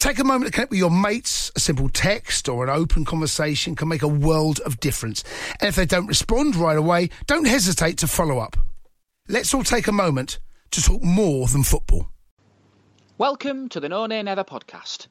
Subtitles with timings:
[0.00, 1.52] Take a moment to connect with your mates.
[1.56, 5.22] A simple text or an open conversation can make a world of difference.
[5.60, 8.56] And if they don't respond right away, don't hesitate to follow up.
[9.28, 10.38] Let's all take a moment
[10.70, 12.08] to talk more than football.
[13.18, 15.08] Welcome to the No Nay Never podcast.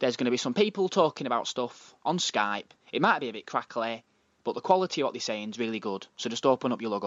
[0.00, 2.72] There's going to be some people talking about stuff on Skype.
[2.92, 4.04] It might be a bit crackly,
[4.44, 6.06] but the quality of what they're saying is really good.
[6.18, 7.06] So just open up your lug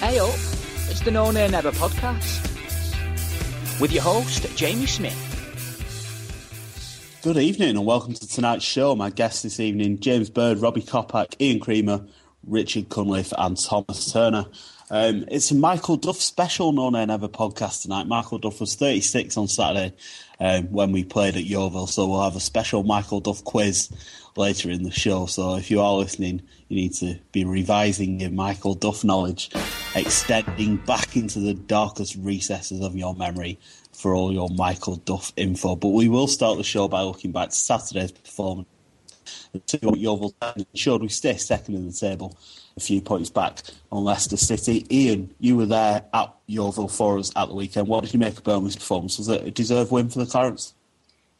[0.00, 0.30] Hey up,
[0.88, 2.48] it's the No Nay Never podcast
[3.78, 5.26] with your host, Jamie Smith.
[7.22, 8.96] Good evening and welcome to tonight's show.
[8.96, 12.06] My guests this evening, James Bird, Robbie Kopak, Ian Creamer,
[12.46, 14.46] Richard Cunliffe and Thomas Turner.
[14.90, 18.06] Um, it's a Michael Duff special No Nay Never podcast tonight.
[18.06, 19.94] Michael Duff was 36 on Saturday
[20.40, 23.90] um, when we played at Yeovil, so we'll have a special Michael Duff quiz
[24.36, 25.26] later in the show.
[25.26, 29.50] So if you are listening, you need to be revising your Michael Duff knowledge,
[29.94, 33.58] extending back into the darkest recesses of your memory
[33.92, 35.76] for all your Michael Duff info.
[35.76, 38.68] But we will start the show by looking back to Saturday's performance.
[39.52, 40.34] The two at Yeovil
[40.74, 42.36] showed we stay second in the table,
[42.76, 44.86] a few points back on Leicester City.
[44.90, 47.86] Ian, you were there at Yeovil for us at the weekend.
[47.88, 49.18] What did you make of Burnley's performance?
[49.18, 50.74] Was it a deserved win for the Clarets?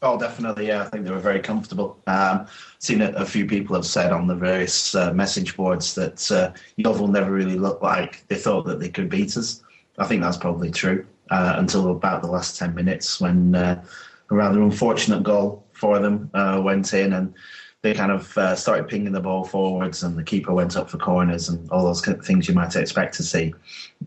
[0.03, 0.67] Oh, definitely.
[0.67, 1.99] Yeah, I think they were very comfortable.
[2.07, 2.47] Um,
[2.79, 6.53] seen it, a few people have said on the various uh, message boards that uh,
[6.77, 9.61] Yeovil never really looked like they thought that they could beat us.
[9.99, 13.83] I think that's probably true uh, until about the last ten minutes when uh,
[14.31, 17.35] a rather unfortunate goal for them uh, went in and
[17.83, 20.97] they kind of uh, started pinging the ball forwards and the keeper went up for
[20.97, 23.53] corners and all those kind of things you might expect to see.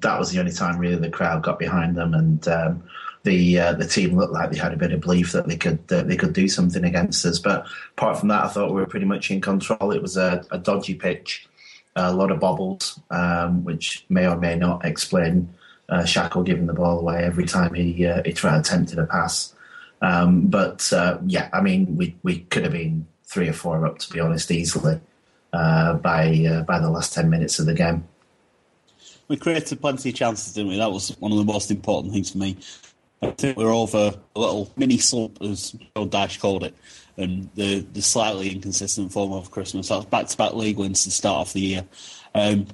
[0.01, 2.49] That was the only time really the crowd got behind them and.
[2.49, 2.83] Um,
[3.25, 5.81] the uh, the team looked like they had a bit of belief that they could
[5.91, 7.39] uh, they could do something against us.
[7.39, 9.91] But apart from that, I thought we were pretty much in control.
[9.91, 11.49] It was a, a dodgy pitch,
[11.97, 15.49] a lot of bobbles, um, which may or may not explain
[15.89, 19.55] uh, Shackle giving the ball away every time he uh, he tried attempted a pass.
[20.03, 23.99] Um, but uh, yeah, I mean, we we could have been three or four up
[24.01, 25.01] to be honest, easily
[25.55, 28.07] uh, by by the last ten minutes of the game.
[29.29, 30.77] We created plenty of chances, didn't we?
[30.77, 32.59] That was one of the most important things for me.
[33.25, 36.75] I think we're over a little mini slump, as Joe Dyche called it,
[37.17, 39.89] and the, the slightly inconsistent form of Christmas.
[39.89, 41.85] That was back to back league wins to start off the year.
[42.35, 42.67] Um,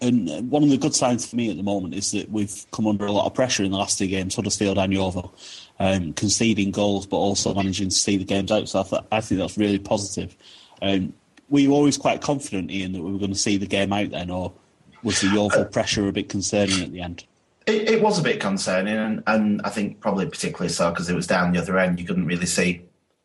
[0.00, 2.86] and one of the good signs for me at the moment is that we've come
[2.86, 5.32] under a lot of pressure in the last two games, Huddersfield and Yeovil,
[5.78, 8.68] um, conceding goals but also managing to see the games out.
[8.68, 10.36] So I, th- I think that's really positive.
[10.80, 11.14] Um,
[11.48, 14.10] were you always quite confident, Ian, that we were going to see the game out
[14.10, 14.52] then, or
[15.02, 17.24] was the Yeovil pressure a bit concerning at the end?
[17.66, 21.14] It, it was a bit concerning, and, and I think probably particularly so because it
[21.14, 22.00] was down the other end.
[22.00, 22.82] You couldn't really see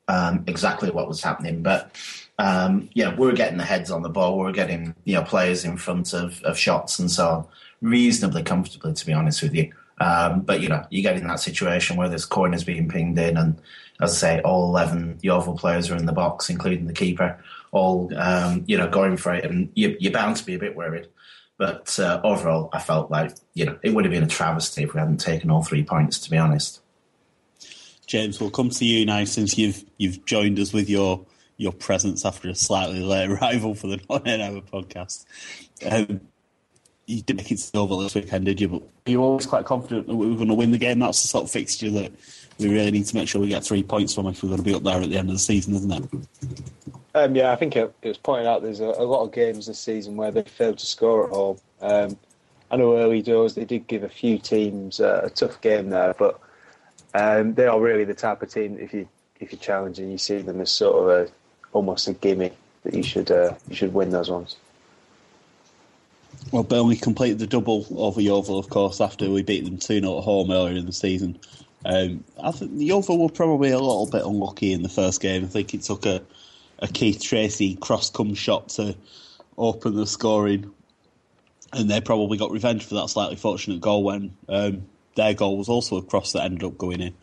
[0.08, 1.96] um, exactly what was happening, but
[2.40, 4.38] um, yeah, we were getting the heads on the ball.
[4.38, 7.48] We were getting you know players in front of, of shots and so on,
[7.82, 9.74] reasonably comfortably, to be honest with you.
[10.00, 13.38] Um, but you know, you get in that situation where there's corners being pinged in,
[13.38, 13.60] and
[14.00, 17.40] as I say, all eleven Yeovil players are in the box, including the keeper,
[17.72, 20.76] all um, you know going for it, and you, you're bound to be a bit
[20.76, 21.08] worried.
[21.58, 24.94] But uh, overall, I felt like you know it would have been a travesty if
[24.94, 26.20] we hadn't taken all three points.
[26.20, 26.82] To be honest,
[28.06, 31.26] James, we'll come to you now since you've you've joined us with your
[31.58, 35.26] your presence after a slightly late arrival for the Non Hour podcast.
[35.86, 36.22] Um,
[37.08, 38.68] you didn't make it Yeovil this weekend, did you?
[38.68, 41.00] But you were always quite confident that we were going to win the game.
[41.00, 42.12] That's the sort of fixture that
[42.60, 44.64] we really need to make sure we get three points from if we're going to
[44.64, 46.97] be up there at the end of the season, isn't it?
[47.18, 49.66] Um, yeah, I think it, it, was pointed out there's a, a, lot of games
[49.66, 51.58] this season where they failed to score at home.
[51.82, 52.18] Um,
[52.70, 56.14] I know early doors they did give a few teams uh, a tough game there,
[56.14, 56.40] but
[57.14, 59.08] Um, they are really the type of team if you
[59.40, 61.32] if you challenge and you see them as sort of a
[61.74, 62.52] almost a gimme
[62.84, 64.56] that you should uh, you should win those ones.
[66.52, 70.18] Well, Burnley completed the double over Yeovil, of course, after we beat them 2 0
[70.18, 71.40] at home earlier in the season.
[71.86, 75.44] Um, I think Yeovil were probably a little bit unlucky in the first game.
[75.44, 76.22] I think it took a,
[76.80, 78.96] a Keith Treacy cross come shot to
[79.58, 80.72] open the scoring,
[81.74, 85.70] and they probably got revenge for that slightly fortunate goal when um, their goal was
[85.70, 87.16] also a cross that ended up going in.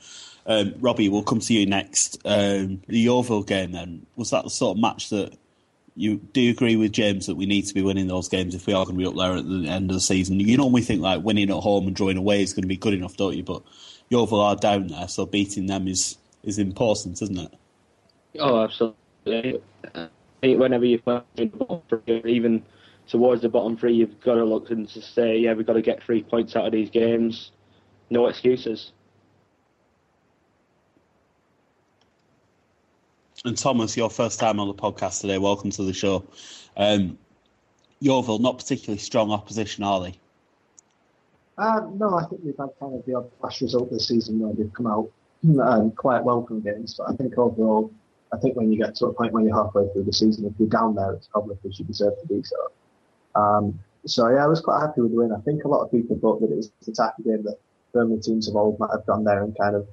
[0.47, 2.19] Um, Robbie, we'll come to you next.
[2.25, 5.33] Um, the Yeovil game, then, was that the sort of match that
[5.97, 8.67] you do you agree with James that we need to be winning those games if
[8.67, 10.41] we are going to be up there at the end of the season?
[10.41, 12.95] You normally think like winning at home and drawing away is going to be good
[12.95, 13.45] enough, don't you?
[13.45, 13.63] But
[14.11, 17.55] Yeovil are down there, so beating them is is important, isn't it?
[18.39, 18.99] Oh, absolutely.
[19.27, 19.61] I
[20.41, 21.23] think whenever you play
[22.07, 22.63] even
[23.09, 25.83] towards the bottom three, you've got to look and to say, yeah, we've got to
[25.83, 27.53] get three points out of these games.
[28.11, 28.93] No excuses.
[33.45, 35.39] And Thomas, your first time on the podcast today.
[35.39, 36.25] Welcome to the show.
[36.77, 37.19] Um,
[38.01, 40.15] Yeovil, not particularly strong opposition, are they?
[41.57, 44.53] Uh, no, I think we've had kind of the odd flash result this season where
[44.55, 45.11] they've come out
[45.63, 46.95] um, quite welcome games.
[46.95, 47.93] But I think overall,
[48.35, 50.53] I think when you get to a point where you're halfway through the season, if
[50.59, 53.41] you're down there, it's probably because you deserve to be so.
[53.41, 55.33] Um, so yeah, I was quite happy with the win.
[55.33, 57.59] I think a lot of people thought that it was the type of game that
[57.93, 59.87] Birmingham teams of old might have gone there and kind of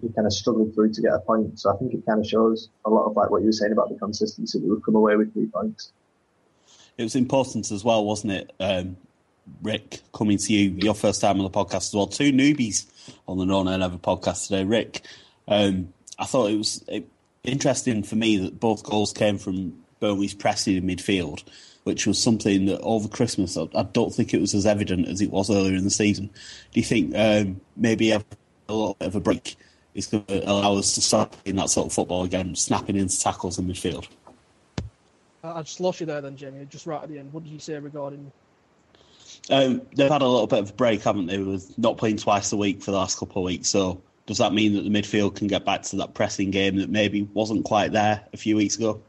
[0.00, 1.58] he kind of struggled through to get a point.
[1.58, 3.72] So I think it kind of shows a lot of like what you were saying
[3.72, 5.92] about the consistency that we've come away with three points.
[6.96, 8.52] It was important as well, wasn't it?
[8.60, 8.96] Um,
[9.62, 12.06] Rick, coming to you, your first time on the podcast as well.
[12.06, 12.86] Two newbies
[13.26, 14.64] on the No Nay Never podcast today.
[14.64, 15.02] Rick,
[15.48, 16.84] um, I thought it was
[17.44, 21.44] interesting for me that both goals came from Burnley's pressing in midfield,
[21.84, 25.20] which was something that over Christmas I, I don't think it was as evident as
[25.20, 26.30] it was earlier in the season.
[26.72, 28.24] Do you think um, maybe a,
[28.68, 29.56] a little bit of a break
[29.94, 33.18] is going to allow us to start playing that sort of football again, snapping into
[33.20, 34.08] tackles in midfield?
[35.42, 37.32] I just lost you there then, Jamie, just right at the end.
[37.32, 38.32] What did you say regarding
[39.50, 42.52] um, they've had a little bit of a break, haven't they, with not playing twice
[42.52, 43.68] a week for the last couple of weeks.
[43.68, 46.90] So does that mean that the midfield can get back to that pressing game that
[46.90, 49.00] maybe wasn't quite there a few weeks ago?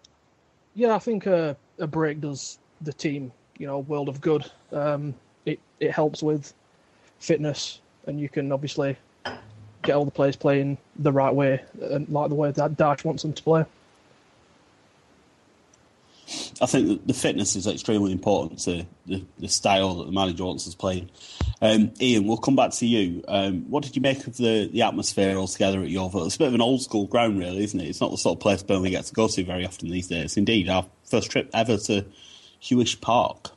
[0.73, 4.49] Yeah, I think uh, a break does the team, you know, world of good.
[4.71, 5.13] Um,
[5.45, 6.53] it it helps with
[7.19, 8.97] fitness, and you can obviously
[9.83, 13.23] get all the players playing the right way and like the way that Dyche wants
[13.23, 13.65] them to play.
[16.61, 20.67] I think the fitness is extremely important to the, the style that the manager wants
[20.67, 21.09] us playing.
[21.61, 23.23] Um, Ian, we'll come back to you.
[23.27, 26.25] Um, what did you make of the, the atmosphere altogether at Yeovil?
[26.25, 27.87] It's a bit of an old school ground, really, isn't it?
[27.87, 30.37] It's not the sort of place Burnley gets to go to very often these days.
[30.37, 32.05] Indeed, our first trip ever to
[32.61, 33.51] Huish Park.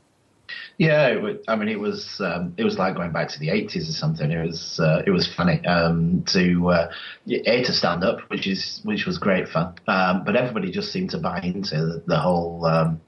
[0.79, 3.89] Yeah, it I mean, it was um, it was like going back to the eighties
[3.89, 4.31] or something.
[4.31, 6.93] It was uh, it was funny um, to uh,
[7.29, 9.75] a to stand up, which is which was great fun.
[9.89, 13.01] Um, but everybody just seemed to buy into the, the whole um,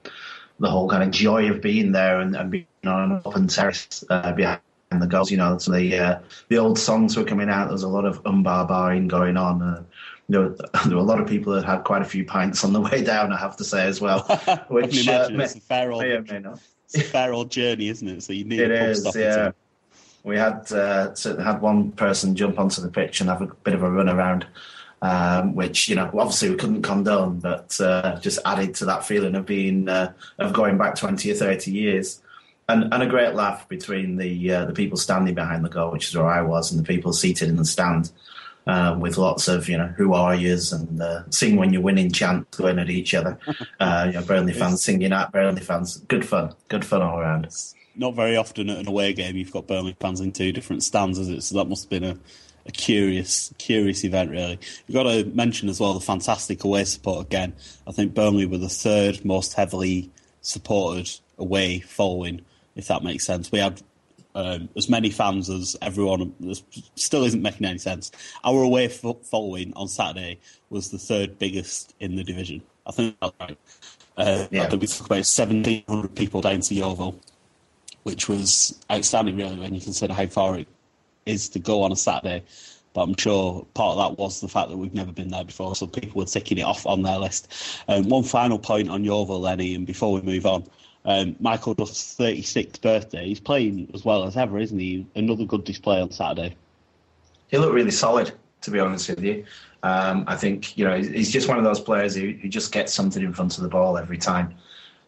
[0.59, 4.03] the whole kind of joy of being there and, and being on an open terrace
[4.09, 4.59] uh, behind
[4.91, 5.31] the goals.
[5.31, 6.19] You know, so the uh,
[6.49, 7.65] the old songs were coming out.
[7.65, 9.61] There was a lot of umbar barring going on.
[9.61, 9.83] Uh,
[10.27, 10.57] there were,
[10.87, 13.01] there were a lot of people that had quite a few pints on the way
[13.01, 13.31] down.
[13.31, 14.23] I have to say as well,
[14.67, 16.59] which uh, may, may, may not
[16.93, 18.23] it's a fair old journey, isn't it?
[18.23, 19.51] So you need it is, yeah.
[20.23, 23.81] We had uh, had one person jump onto the pitch and have a bit of
[23.81, 24.45] a run around,
[25.01, 29.35] um, which you know obviously we couldn't condone, but uh, just added to that feeling
[29.35, 32.21] of being uh, of going back twenty or thirty years,
[32.69, 36.09] and and a great laugh between the uh, the people standing behind the goal, which
[36.09, 38.11] is where I was, and the people seated in the stand
[38.67, 42.11] um, with lots of you know who are yous and uh, sing when you're winning
[42.11, 43.37] chants going at each other.
[43.79, 45.97] Uh, you know, Burnley fans singing at Burnley fans.
[46.07, 47.47] Good fun, good fun all around.
[47.95, 51.17] Not very often at an away game you've got Burnley fans in two different stands,
[51.17, 51.41] is it?
[51.41, 52.17] So that must have been a,
[52.67, 54.59] a curious, curious event, really.
[54.87, 57.53] You've got to mention as well the fantastic away support again.
[57.87, 62.41] I think Burnley were the third most heavily supported away following,
[62.75, 63.51] if that makes sense.
[63.51, 63.81] We had
[64.35, 66.33] um, as many fans as everyone.
[66.39, 66.63] This
[66.95, 68.11] still isn't making any sense.
[68.43, 72.61] Our away following on Saturday was the third biggest in the division.
[72.85, 73.57] I think that's right.
[74.17, 74.73] Uh, yeah.
[74.73, 77.19] We took about 1,700 people down to Yeovil,
[78.03, 80.67] which was outstanding, really, when you consider how far it
[81.25, 82.43] is to go on a Saturday.
[82.93, 85.75] But I'm sure part of that was the fact that we've never been there before,
[85.75, 87.53] so people were ticking it off on their list.
[87.87, 90.65] Um, one final point on Yeovil, Lenny, and before we move on.
[91.03, 93.25] Um, Michael Duff's 36th birthday.
[93.25, 95.05] He's playing as well as ever, isn't he?
[95.15, 96.55] Another good display on Saturday.
[97.47, 98.31] He looked really solid,
[98.61, 99.45] to be honest with you.
[99.83, 102.93] Um, I think you know he's just one of those players who, who, just gets
[102.93, 104.53] something in front of the ball every time,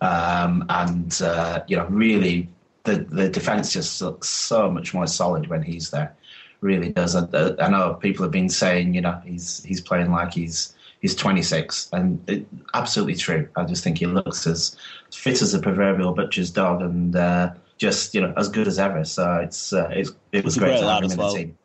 [0.01, 2.49] um, and uh, you know really
[2.83, 6.15] the the defense just looks so much more solid when he's there.
[6.61, 7.15] really does.
[7.15, 7.27] I,
[7.59, 10.73] I know people have been saying, you know, he's he's playing like he's
[11.03, 13.47] he's 26, and it, absolutely true.
[13.55, 14.75] I just think he looks as
[15.11, 19.05] fit as a proverbial butcher's dog, and uh, just you know as good as ever.
[19.05, 21.33] So it's uh, it's it was a great, to lad have him as in well.
[21.33, 21.57] the team.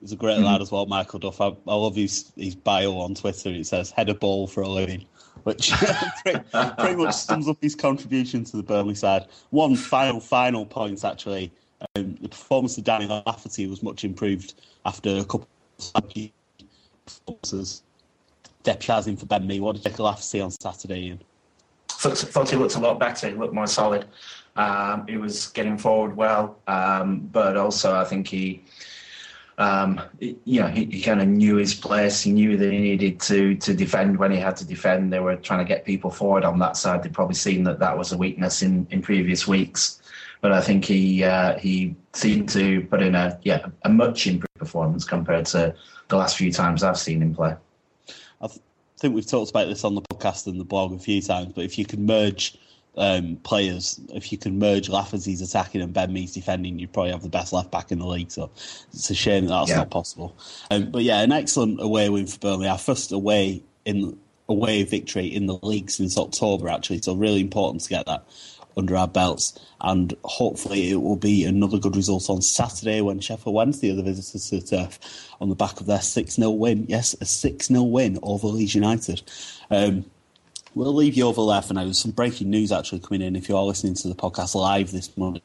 [0.00, 1.40] He's a great lad as well, Michael Duff.
[1.40, 3.48] I, I love his, his bio on Twitter.
[3.48, 5.06] It says head a ball for a living,
[5.44, 5.72] which
[6.22, 9.28] pretty, pretty much sums up his contribution to the Burnley side.
[9.48, 11.50] One final, final point actually.
[11.96, 14.52] Um, the performance of Danny Lafferty was much improved
[14.84, 15.48] after a couple
[15.94, 16.04] of
[17.06, 17.82] performances.
[18.64, 19.60] Deputising for Ben Mee.
[19.60, 21.20] What did of Lafferty on Saturday, Ian?
[22.04, 23.28] thought, thought he looked a lot better.
[23.28, 24.06] He looked more solid.
[24.56, 28.62] Um, he was getting forward well, um, but also I think he,
[29.58, 32.22] um, you know, he, he kind of knew his place.
[32.22, 35.12] He knew that he needed to to defend when he had to defend.
[35.12, 37.02] They were trying to get people forward on that side.
[37.02, 40.00] They'd probably seen that that was a weakness in, in previous weeks.
[40.40, 44.58] But I think he uh, he seemed to put in a yeah a much improved
[44.58, 45.74] performance compared to
[46.08, 47.56] the last few times I've seen him play.
[48.44, 48.60] I th-
[49.00, 51.64] think we've talked about this on the podcast and the blog a few times, but
[51.64, 52.56] if you can merge
[52.96, 57.22] um, players, if you can merge Lafferty's attacking and Ben Mee's defending, you probably have
[57.22, 58.30] the best left back in the league.
[58.30, 58.50] So
[58.92, 59.78] it's a shame that that's Yeah.
[59.78, 60.36] not possible.
[60.70, 62.68] Um, but yeah, an excellent away win for Burnley.
[62.68, 64.16] Our first away in
[64.48, 67.00] away victory in the league since October, actually.
[67.02, 68.24] So really important to get that
[68.76, 69.58] under our belts.
[69.80, 74.02] And hopefully it will be another good result on Saturday when Sheffield Wednesday are the
[74.02, 74.98] other visitors to the turf
[75.40, 76.86] on the back of their 6 0 win.
[76.88, 79.22] Yes, a 6 0 win over Leeds United.
[79.70, 80.04] Um,
[80.74, 81.84] we'll leave you over there for now.
[81.84, 84.90] There's some breaking news actually coming in if you are listening to the podcast live
[84.90, 85.42] this Monday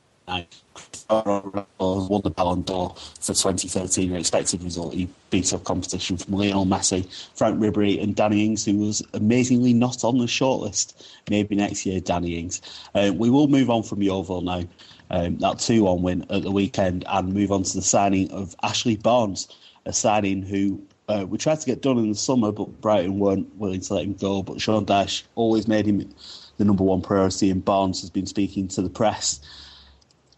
[1.09, 4.11] won the Ballon d'Or for 2013.
[4.11, 4.93] An expected result.
[4.93, 9.73] He beat up competition from Lionel Messi, Franck Ribéry, and Danny Ings, who was amazingly
[9.73, 10.93] not on the shortlist.
[11.29, 12.61] Maybe next year, Danny Ings.
[12.93, 14.63] Uh, we will move on from Yeovil now.
[15.11, 18.55] Um, that 2 1 win at the weekend and move on to the signing of
[18.61, 19.47] Ashley Barnes,
[19.87, 23.53] a signing who uh, we tried to get done in the summer, but Brighton weren't
[23.55, 24.43] willing to let him go.
[24.43, 26.13] But Sean Dyche always made him
[26.57, 29.39] the number one priority, and Barnes has been speaking to the press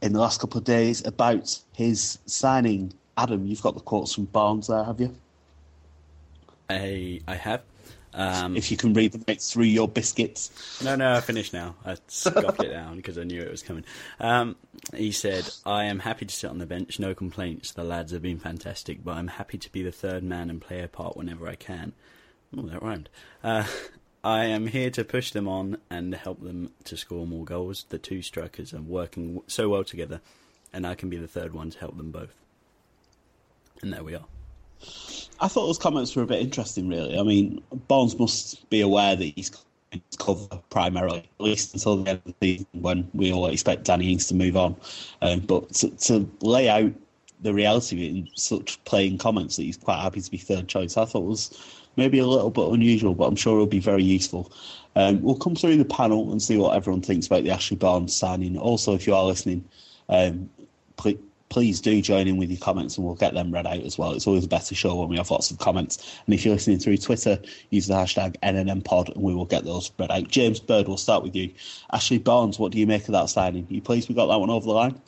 [0.02, 2.94] in the last couple of days about his signing.
[3.18, 5.16] Adam, you've got the quotes from Barnes there, have you?
[6.70, 7.62] I I have.
[8.14, 10.82] Um, if you can read them out through your biscuits.
[10.84, 11.76] No, no, I finished now.
[11.86, 13.86] I scuffed it down because I knew it was coming.
[14.20, 14.58] Um,
[14.94, 17.72] he said, I am happy to sit on the bench, no complaints.
[17.72, 20.82] The lads have been fantastic, but I'm happy to be the third man and play
[20.82, 21.94] a part whenever I can.
[22.58, 23.08] Oh, that rhymed.
[23.44, 23.66] Uh,
[24.24, 27.86] I am here to push them on and help them to score more goals.
[27.90, 30.22] The two strikers are working so well together,
[30.72, 32.36] and I can be the third one to help them both.
[33.82, 34.26] And there we are.
[35.40, 37.18] I thought those comments were a bit interesting, really.
[37.18, 39.52] I mean, Barnes must be aware that he's
[40.18, 44.12] cover primarily, at least until the end of the season when we all expect Danny
[44.12, 44.76] Ings to move on.
[45.24, 46.92] Um, but to, to lay out
[47.42, 51.06] the reality in such plain comments that he's quite happy to be third choice, I
[51.06, 54.52] thought was maybe a little bit unusual, but I'm sure it'll be very useful.
[54.96, 58.16] Um, we'll come through the panel and see what everyone thinks about the Ashley Barnes
[58.16, 58.58] signing.
[58.58, 59.64] Also, if you are listening,
[60.10, 60.50] um,
[60.98, 61.18] please,
[61.52, 64.14] please do join in with your comments and we'll get them read out as well.
[64.14, 66.20] It's always a better show when we have lots of comments.
[66.26, 69.92] And if you're listening through Twitter, use the hashtag NNMPod and we will get those
[70.00, 70.28] read out.
[70.30, 71.52] James Bird, we'll start with you.
[71.92, 73.68] Ashley Barnes, what do you make of that signing?
[73.70, 75.02] Are you pleased we got that one over the line?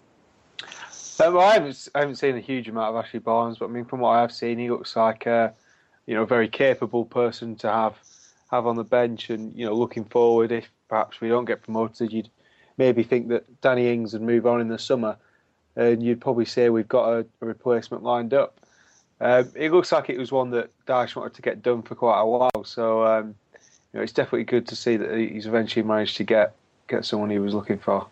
[1.19, 3.85] Well, I haven't, I haven't seen a huge amount of Ashley Barnes, but I mean,
[3.85, 5.53] from what I have seen, he looks like a,
[6.05, 7.95] you know, very capable person to have
[8.51, 9.29] have on the bench.
[9.29, 12.29] And you know, looking forward, if perhaps we don't get promoted, you'd
[12.77, 15.17] maybe think that Danny Ings would move on in the summer,
[15.75, 18.59] and you'd probably say we've got a, a replacement lined up.
[19.21, 22.19] Um, it looks like it was one that Dyche wanted to get done for quite
[22.19, 23.35] a while, so um,
[23.93, 26.55] you know, it's definitely good to see that he's eventually managed to get
[26.87, 28.07] get someone he was looking for.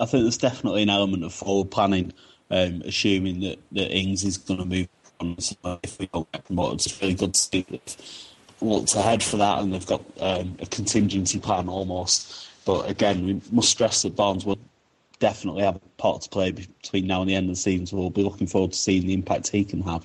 [0.00, 2.12] I think there's definitely an element of forward planning,
[2.50, 4.88] um, assuming that, that Ings is going to move
[5.22, 6.86] on if we don't get promoted.
[6.86, 7.96] It's really good to see they've
[8.60, 12.48] looked ahead for that and they've got um, a contingency plan almost.
[12.64, 14.58] But again, we must stress that Barnes will
[15.18, 17.96] definitely have a part to play between now and the end of the season, so
[17.96, 20.04] we'll be looking forward to seeing the impact he can have.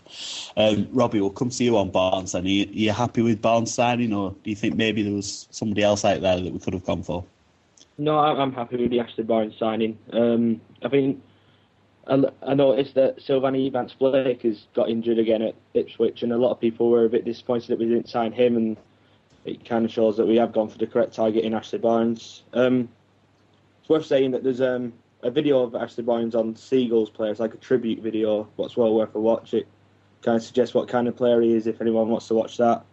[0.56, 2.46] Um, Robbie, we'll come to you on Barnes then.
[2.46, 5.48] Are you, are you happy with Barnes signing, or do you think maybe there was
[5.50, 7.26] somebody else out there that we could have gone for?
[7.98, 9.98] No, I'm happy with the Ashley Barnes signing.
[10.14, 11.20] Um, I mean,
[12.10, 16.60] I noticed that Sylvan Ebanks-Blake has got injured again at Ipswich, and a lot of
[16.60, 18.78] people were a bit disappointed that we didn't sign him, and
[19.44, 22.44] it kind of shows that we have gone for the correct target in Ashley Barnes.
[22.54, 22.88] Um,
[23.82, 27.54] it's worth saying that there's um, a video of Ashley Barnes on Seagulls players, like
[27.54, 29.54] a tribute video, what's well worth a watch.
[29.54, 29.68] It
[30.22, 32.86] kind of suggests what kind of player he is if anyone wants to watch that,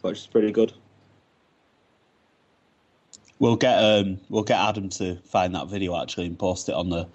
[0.00, 0.72] which is pretty good.
[3.38, 6.90] We'll get um, we'll get Adam to find that video actually and post it on
[6.90, 7.08] the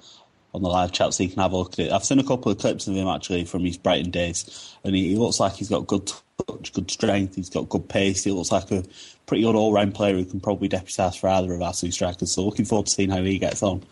[0.57, 1.91] on the live chat so you can have a look at it.
[1.91, 5.09] I've seen a couple of clips of him actually from his Brighton days, and he,
[5.09, 6.11] he looks like he's got good
[6.47, 8.23] touch, good strength, he's got good pace.
[8.23, 8.83] He looks like a
[9.27, 12.31] pretty good all round player who can probably deputise for either of our two strikers.
[12.31, 13.83] So looking forward to seeing how he gets on.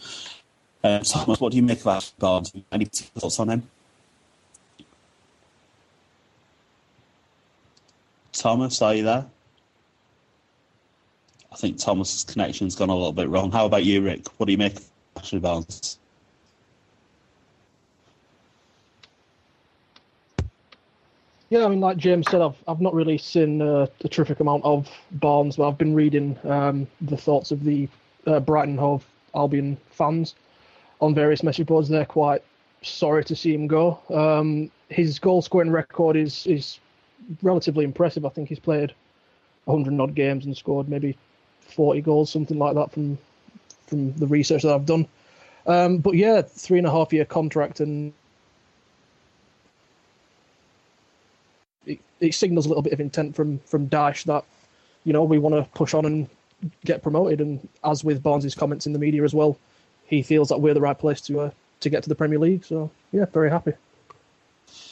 [0.84, 2.54] Uh, Thomas, what do you make of Ashley Barnes?
[2.72, 3.70] Any thoughts on him?
[8.34, 9.26] Thomas, are you there?
[11.52, 13.52] I think Thomas's connection's gone a little bit wrong.
[13.52, 14.28] How about you, Rick?
[14.38, 15.98] What do you make of Ashley Barnes?
[21.50, 24.64] Yeah, I mean, like James said, I've I've not really seen uh, a terrific amount
[24.64, 27.88] of Barnes, but I've been reading um, the thoughts of the
[28.25, 30.36] uh, Brighton Hove Albion fans
[31.02, 31.88] on various message boards.
[31.88, 32.44] They're quite
[32.82, 34.00] sorry to see him go.
[34.10, 36.80] Um, his goal scoring record is is
[37.44, 38.25] relatively impressive.
[38.25, 38.94] I think he's played
[39.66, 41.16] 100 odd games and scored maybe
[41.62, 43.20] 40 goals, something like that from
[43.86, 45.08] from the research that I've done.
[45.68, 48.14] Um, but yeah, three and a half year contract and
[51.86, 54.44] it, it signals a little bit of intent from from Dyche that
[55.04, 56.30] you know we want to push on and
[56.84, 57.42] get promoted.
[57.42, 59.58] And as with Barnes' comments in the media as well,
[60.06, 61.51] he feels that we're the right place to uh,
[61.82, 62.65] to get to the Premier League.
[62.65, 63.74] So yeah, very happy.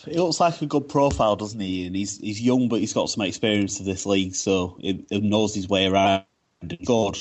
[0.05, 1.85] He looks like a good profile, doesn't he?
[1.87, 5.19] And he's he's young, but he's got some experience of this league, so he, he
[5.21, 6.23] knows his way around.
[6.85, 7.17] Good,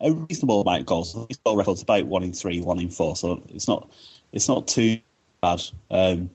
[0.00, 1.16] a reasonable amount of goals.
[1.28, 3.90] His goal record's about one in three, one in four, so it's not
[4.32, 4.98] it's not too
[5.42, 5.62] bad.
[5.90, 6.30] Um,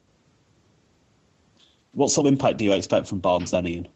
[1.94, 3.88] what sort of impact do you expect from Barnes then, Ian?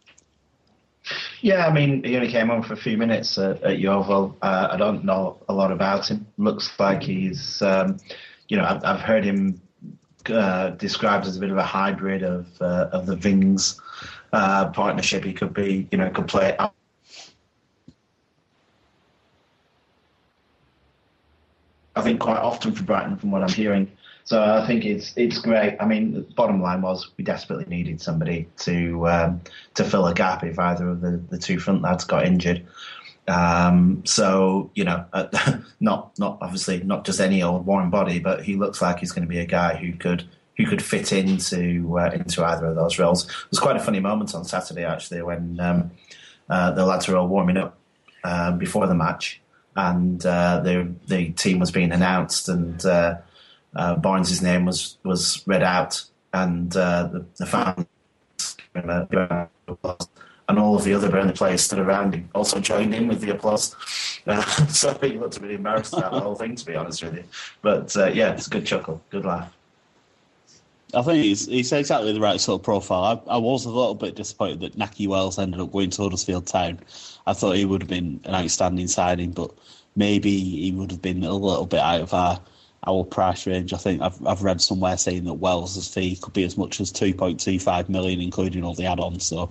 [1.40, 4.36] Yeah, I mean, he only came on for a few minutes at, at Yeovil.
[4.42, 6.26] Uh, I don't know a lot about him.
[6.36, 7.98] Looks like he's, um,
[8.48, 9.60] you know, I've, I've heard him
[10.28, 13.80] uh, described as a bit of a hybrid of uh, of the Vings
[14.32, 15.24] uh, partnership.
[15.24, 16.56] He could be, you know, could play.
[21.96, 23.90] I think quite often for Brighton, from what I'm hearing.
[24.28, 25.78] So I think it's it's great.
[25.80, 29.40] I mean, the bottom line was we desperately needed somebody to um,
[29.72, 32.66] to fill a gap if either of the, the two front lads got injured.
[33.26, 35.28] Um, so you know, uh,
[35.80, 39.22] not not obviously not just any old warm body, but he looks like he's going
[39.22, 42.98] to be a guy who could who could fit into uh, into either of those
[42.98, 43.26] roles.
[43.26, 45.90] It was quite a funny moment on Saturday actually when um,
[46.50, 47.78] uh, the lads were all warming up
[48.24, 49.40] uh, before the match,
[49.74, 52.84] and uh, the the team was being announced, and
[53.74, 57.86] uh, uh, Barnes' name was was read out, and the, the fans
[60.48, 63.30] and all of the other Burnley players stood around him, also joined in with the
[63.30, 63.76] applause.
[64.26, 67.14] Uh, so he looked a bit embarrassed about the whole thing, to be honest with
[67.14, 67.24] you.
[67.60, 69.54] But uh, yeah, it's a good chuckle, good laugh.
[70.94, 73.22] I think he's, he's exactly the right sort of profile.
[73.28, 76.46] I, I was a little bit disappointed that Nahki Wells ended up going to Huddersfield
[76.46, 76.78] Town.
[77.26, 79.52] I thought he would have been an outstanding signing, but
[79.96, 82.40] maybe he would have been a little bit out of our
[82.86, 83.72] our price range.
[83.72, 86.92] I think I've I've read somewhere saying that Wells' fee could be as much as
[86.92, 89.26] two point two five million, including all the add-ons.
[89.26, 89.50] So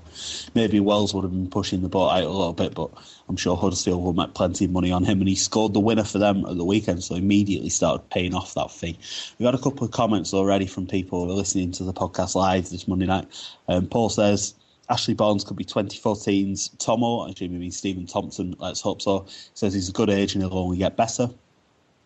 [0.55, 2.89] maybe Wells would have been pushing the boat out a little bit, but
[3.27, 5.19] I'm sure Huddersfield will make plenty of money on him.
[5.19, 8.53] And he scored the winner for them at the weekend, so immediately started paying off
[8.53, 8.97] that fee.
[9.37, 12.35] We've had a couple of comments already from people who are listening to the podcast
[12.35, 13.27] live this Monday night.
[13.67, 14.53] Um, Paul says.
[14.89, 17.27] Ashley Barnes could be 2014's Tomo.
[17.27, 18.55] I assume he means Steven Thompson.
[18.57, 19.25] Let's hope so.
[19.53, 21.29] Says he's a good age and he'll only get better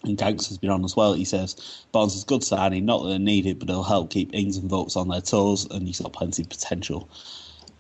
[0.04, 1.14] and Ganks has been on as well.
[1.14, 4.34] He says Barnes is good signing, not that they need it, but it'll help keep
[4.34, 7.10] Ings and Vokes on their toes, and he's got plenty of potential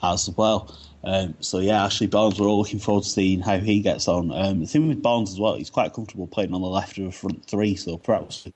[0.04, 0.76] as well.
[1.04, 4.32] Um, so yeah, Ashley Barnes, we're all looking forward to seeing how he gets on.
[4.32, 7.06] Um, the thing with Barnes as well, he's quite comfortable playing on the left of
[7.06, 8.48] a front three, so perhaps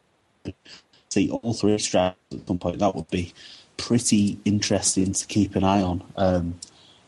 [1.09, 2.79] see all three straps at some point.
[2.79, 3.33] That would be
[3.77, 6.03] pretty interesting to keep an eye on.
[6.17, 6.59] Um,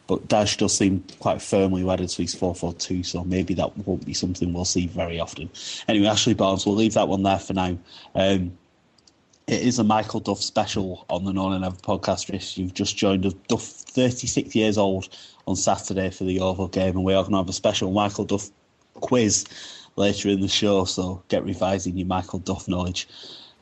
[0.08, 3.78] but Dyche does seem quite firmly wedded to his 4 4 2, so maybe that
[3.86, 5.50] won't be something we'll see very often.
[5.88, 7.78] Anyway, Ashley Barnes, we'll leave that one there for now.
[8.16, 8.58] Um,
[9.48, 12.58] it is a Michael Duff special on the No Nay Never podcast.
[12.58, 13.34] You've just joined us.
[13.48, 15.10] Duff, 36 years old,
[15.48, 18.26] on Saturday for the Yeovil game, and we are going to have a special Michael
[18.26, 18.50] Duff
[18.96, 19.46] quiz
[19.96, 23.08] later in the show, so get revising your Michael Duff knowledge,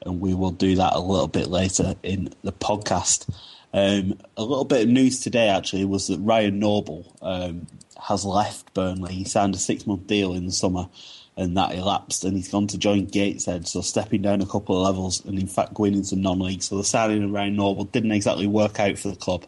[0.06, 3.30] and we will do that a little bit later in the podcast.
[3.76, 7.68] Um, a little bit of news today actually was that Ryan Noble um,
[8.02, 9.14] has left Burnley.
[9.14, 10.88] He signed a six month deal in the summer
[11.36, 14.88] and that elapsed and he's gone to join Gateshead, so stepping down a couple of
[14.88, 16.64] levels and in fact going into non league.
[16.64, 19.46] So the signing of Ryan Noble didn't exactly work out for the club.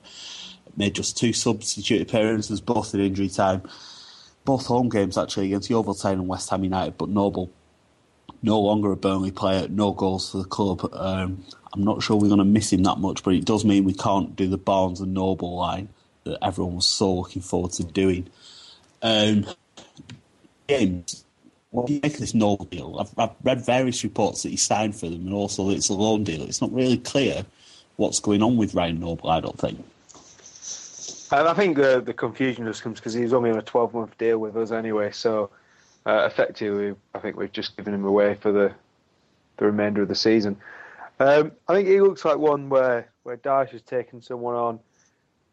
[0.75, 3.61] Made just two substitute appearances, both in injury time.
[4.43, 7.49] Both home games actually against Yeovil Town and West Ham United, but Noble
[8.41, 10.89] no longer a Burnley player, no goals for the club.
[10.93, 13.84] Um, I'm not sure we're going to miss him that much, but it does mean
[13.84, 15.89] we can't do the Barnes and Noble line
[16.23, 18.28] that everyone was so looking forward to doing.
[19.02, 19.45] Um,
[20.67, 21.23] James.
[21.71, 22.97] what do you make of this Noble deal?
[23.00, 25.93] I've, I've read various reports that he signed for them, and also that it's a
[25.93, 26.41] loan deal.
[26.43, 27.45] It's not really clear
[27.95, 29.30] what's going on with Ryan Noble.
[29.30, 29.84] I don't think.
[31.30, 33.93] And I think the the confusion just comes because he was only on a 12
[33.93, 35.12] month deal with us anyway.
[35.12, 35.50] So
[36.07, 38.73] uh, effectively, I think we've just given him away for the
[39.57, 40.55] the remainder of the season.
[41.19, 44.79] Um, I think he looks like one where where Dyche has taken someone on.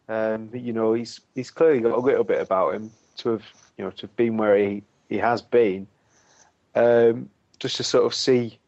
[0.09, 3.43] Um, you know, he's he's clearly got a little bit about him to have
[3.77, 5.89] you know to have been where he, he has been.
[6.77, 8.59] Um, just to sort of see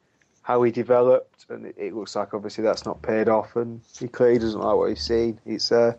[0.43, 4.09] how he developed, and it, it, looks like obviously that's not paid off, and he
[4.09, 5.39] clearly doesn't like what he's seen.
[5.45, 5.95] It's uh,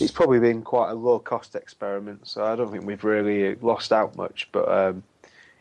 [0.00, 3.92] it's probably been quite a low cost experiment, so I don't think we've really lost
[3.92, 4.48] out much.
[4.52, 5.02] But um,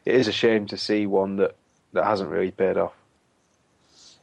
[0.05, 1.55] it is a shame to see one that,
[1.93, 2.93] that hasn't really paid off.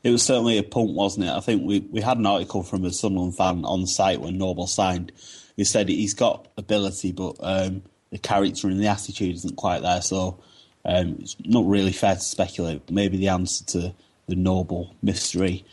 [0.02, 1.30] It was certainly a punt, wasn't it?
[1.30, 4.66] I think we, we had an article from a Sunderland fan on site when Noble
[4.66, 5.12] signed.
[5.56, 10.02] He said he's got ability, but um, the character and the attitude isn't quite there.
[10.02, 10.40] So
[10.84, 12.90] um, it's not really fair to speculate.
[12.90, 13.94] Maybe the answer to
[14.26, 15.64] the Noble mystery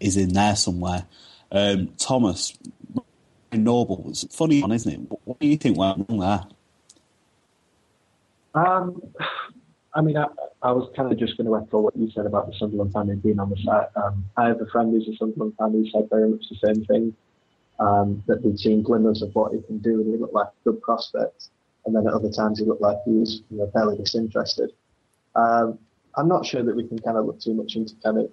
[0.00, 1.06] is in there somewhere.
[1.52, 2.56] Um, Thomas,
[3.52, 5.18] Noble, it's funny one, isn't it?
[5.24, 6.42] What do you think went wrong there?
[8.54, 9.02] Um,
[9.94, 10.26] I mean, I,
[10.62, 13.16] I was kind of just going to echo what you said about the Sunderland family
[13.16, 13.88] being on the site.
[13.96, 16.84] Um, I have a friend who's a Sunderland fan who said very much the same
[16.84, 17.14] thing.
[17.80, 20.70] Um, that they'd seen glimmers of what he can do, and he looked like a
[20.70, 21.48] good prospect.
[21.86, 24.70] And then at other times, he looked like he was you know, fairly disinterested.
[25.34, 25.78] Um,
[26.16, 28.30] I'm not sure that we can kind of look too much into kind of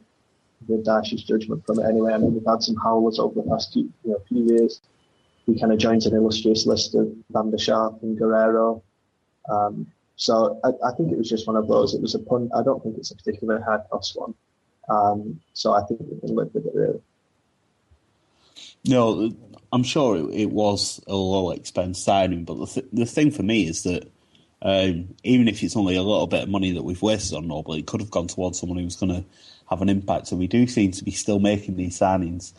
[0.67, 2.13] the judgment from it anyway.
[2.13, 4.81] I mean, we've had some howlers over the past few, you know, few years.
[5.45, 8.83] We kind of joined an illustrious list of Van der Schaaf and Guerrero.
[9.49, 11.93] Um, so I, I, think it was just one of those.
[11.93, 12.49] It was a pun.
[12.53, 14.33] I don't think it's a particularly hard cost one.
[14.89, 17.01] Um, so I think we can live with it really.
[18.83, 19.31] No,
[19.71, 23.43] I'm sure it, it was a low expense signing, but the, th- the thing for
[23.43, 24.09] me is that
[24.63, 27.75] um, even if it's only a little bit of money that we've wasted on Noble,
[27.75, 29.23] it could have gone towards someone who's going to
[29.69, 30.27] have an impact.
[30.27, 32.53] So we do seem to be still making these signings,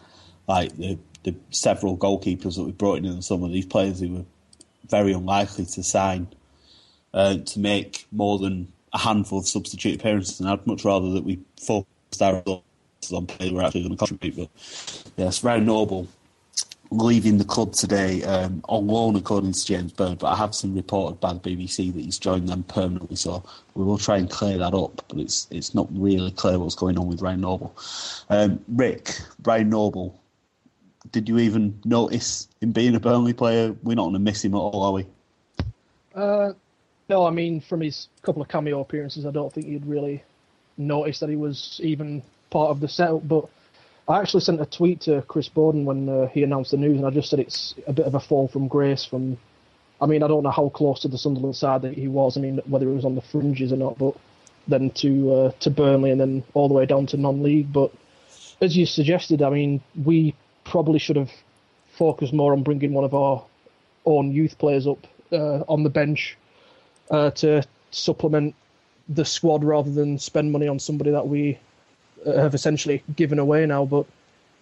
[0.46, 4.14] like the, the several goalkeepers that we brought in and some of these players who
[4.14, 4.24] were
[4.88, 6.28] very unlikely to sign
[7.14, 11.24] uh, to make more than a handful of substitute appearances, and I'd much rather that
[11.24, 14.36] we focused our resources on players who are actually going to contribute.
[14.36, 16.08] But yes, very noble
[16.90, 20.18] leaving the club today um, on loan, according to James Bird.
[20.18, 23.42] But I have seen reported by the BBC that he's joined them permanently, so
[23.74, 25.04] we will try and clear that up.
[25.08, 27.74] But it's it's not really clear what's going on with Ryan Noble.
[28.30, 30.18] Um, Rick, Ryan Noble,
[31.12, 33.74] did you even notice him being a Burnley player?
[33.82, 35.06] We're not going to miss him at all, are we?
[36.14, 36.52] Uh,
[37.08, 40.22] no, I mean, from his couple of cameo appearances, I don't think you'd really
[40.76, 43.26] notice that he was even part of the setup.
[43.26, 43.48] But
[44.06, 47.06] I actually sent a tweet to Chris Boden when uh, he announced the news, and
[47.06, 49.04] I just said it's a bit of a fall from grace.
[49.06, 49.38] From,
[50.00, 52.36] I mean, I don't know how close to the Sunderland side that he was.
[52.36, 54.14] I mean, whether he was on the fringes or not, but
[54.66, 57.72] then to uh, to Burnley and then all the way down to non-league.
[57.72, 57.90] But
[58.60, 61.30] as you suggested, I mean, we probably should have
[61.96, 63.44] focused more on bringing one of our
[64.04, 64.98] own youth players up
[65.32, 66.36] uh, on the bench
[67.10, 68.54] uh, to supplement
[69.08, 71.58] the squad rather than spend money on somebody that we
[72.26, 73.84] have essentially given away now.
[73.84, 74.06] But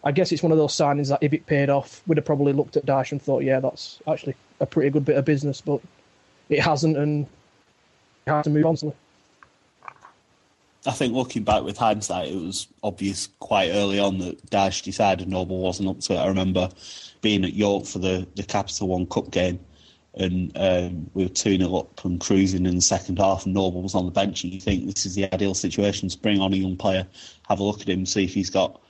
[0.04, 2.52] I guess it's one of those signings that if it paid off, we'd have probably
[2.52, 5.60] looked at Dyche and thought, yeah, that's actually a pretty good bit of business.
[5.60, 5.80] But
[6.48, 7.26] it hasn't, and
[8.26, 8.92] it has to move on.
[10.86, 15.28] I think looking back with hindsight, it was obvious quite early on that Dyche decided
[15.28, 16.18] Noble wasn't up to it.
[16.18, 16.68] I remember
[17.22, 19.58] being at York for the, the Capital One Cup game
[20.16, 23.82] and um, we were 2 0 up and cruising in the second half, and Noble
[23.82, 24.44] was on the bench.
[24.44, 27.06] And you think this is the ideal situation to bring on a young player,
[27.48, 28.80] have a look at him, see if he's got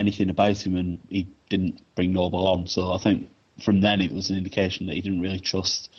[0.00, 2.66] anything about him, and he didn't bring Noble on.
[2.66, 3.28] So I think
[3.62, 5.90] from then it was an indication that he didn't really trust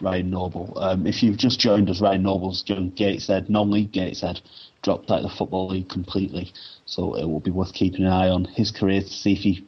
[0.00, 0.76] Ryan Noble.
[0.76, 4.40] Um, if you've just joined us, Ryan Noble's joined Gateshead, non league Gateshead,
[4.82, 6.52] dropped out of the Football League completely.
[6.86, 9.66] So it will be worth keeping an eye on his career to see if he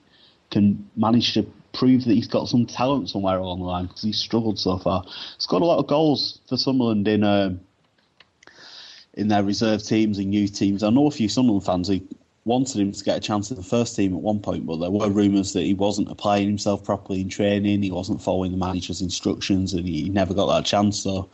[0.50, 4.18] can manage to prove that he's got some talent somewhere along the line because he's
[4.18, 5.04] struggled so far.
[5.36, 7.60] He's got a lot of goals for Sunderland in um,
[9.14, 10.82] in their reserve teams and youth teams.
[10.82, 12.00] I know a few Sunderland fans who
[12.44, 14.90] wanted him to get a chance in the first team at one point, but there
[14.90, 19.02] were rumours that he wasn't applying himself properly in training, he wasn't following the manager's
[19.02, 20.98] instructions, and he never got that chance.
[21.00, 21.28] So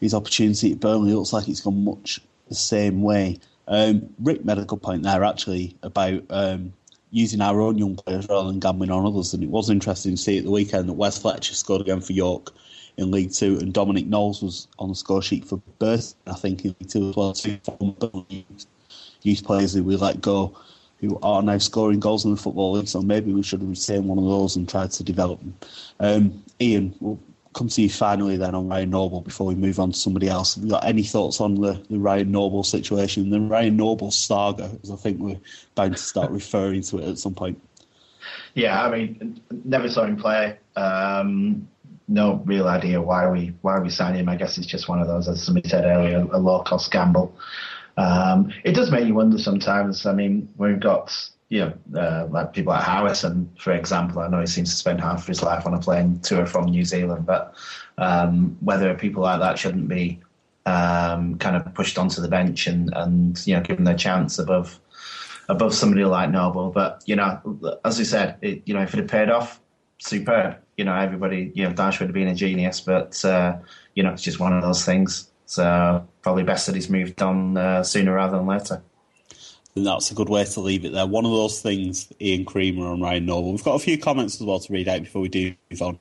[0.00, 3.38] his opportunity at Burnley looks like it's gone much the same way.
[3.68, 6.72] Um, Rick made a good point there actually about um,
[7.14, 9.32] using our own young players rather than gambling on others.
[9.32, 12.12] And it was interesting to see at the weekend that Wes Fletcher scored again for
[12.12, 12.52] York
[12.96, 16.64] in League Two, and Dominic Knowles was on the score sheet for Burton, I think,
[16.64, 17.32] in League Two as well.
[17.32, 18.24] Two former
[19.22, 20.56] youth players who we let go
[21.00, 24.18] who are now scoring goals in the Football League, so maybe we should retain one
[24.18, 25.54] of those and try to develop them.
[26.00, 27.18] Um, Ian, we'll
[27.54, 30.56] come to you finally then on Ryan Noble before we move on to somebody else.
[30.56, 34.70] Have you got any thoughts on the, the Ryan Noble situation, the Ryan Noble saga,
[34.82, 35.40] as I think we're
[35.74, 37.60] bound to start referring to it at some point?
[38.54, 40.58] Yeah, I mean, never saw him play.
[40.76, 41.68] Um,
[42.06, 44.28] no real idea why we why we signed him.
[44.28, 47.34] I guess it's just one of those, as somebody said earlier, a low cost gamble.
[47.96, 50.04] Um, it does make you wonder sometimes.
[50.04, 51.16] I mean, we've got
[51.48, 54.20] you know uh, like people like Harrison, for example.
[54.22, 56.66] I know he seems to spend half of his life on a plane tour from
[56.66, 57.54] New Zealand, but
[57.98, 60.20] um, whether people like that shouldn't be
[60.66, 64.78] um, kind of pushed onto the bench and and you know given their chance above
[65.48, 66.70] above somebody like Noble.
[66.70, 69.60] But you know, as we said, it, you know, if it had paid off,
[69.98, 70.56] superb.
[70.76, 73.56] You know, everybody, you know, Dyche would have been a genius, but uh,
[73.94, 75.30] you know, it's just one of those things.
[75.46, 78.82] So probably best that he's moved on uh, sooner rather than later.
[79.76, 81.06] And that's a good way to leave it there.
[81.06, 83.50] One of those things, Ian Creamer and Ryan Noble.
[83.50, 85.98] We've got a few comments as well to read out before we do move on.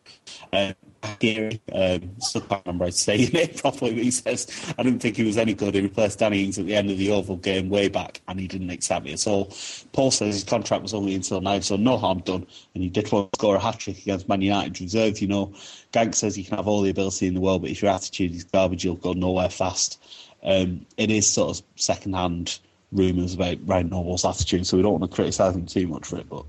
[0.52, 0.74] Uh,
[1.20, 4.84] Gary, um, still can't remember how to say your name properly, but he says, I
[4.84, 5.74] didn't think he was any good.
[5.74, 8.48] He replaced Danny Ings at the end of the Yeovil game way back, and he
[8.48, 9.52] didn't accept me at all.
[9.92, 13.12] Paul says his contract was only until now, so no harm done, and he did
[13.12, 15.48] want to score a hat trick against Man United reserved, you know.
[15.92, 18.36] Gank says you can have all the ability in the world, but if your attitude
[18.36, 20.02] is garbage, you'll go nowhere fast.
[20.44, 22.60] Um, it is sort of second hand
[22.94, 26.18] rumours about Ryan Noble's attitude, so we don't want to criticise him too much for
[26.18, 26.46] it, but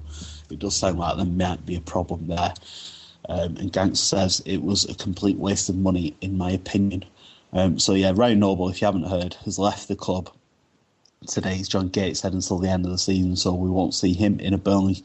[0.50, 2.54] it does sound like there might be a problem there.
[3.28, 7.04] Um, and Gank says it was a complete waste of money, in my opinion.
[7.52, 10.30] Um, so yeah, Ryan Noble, if you haven't heard, has left the club.
[11.26, 14.40] Today he's John Gateshead until the end of the season, so we won't see him
[14.40, 15.02] in a Burnley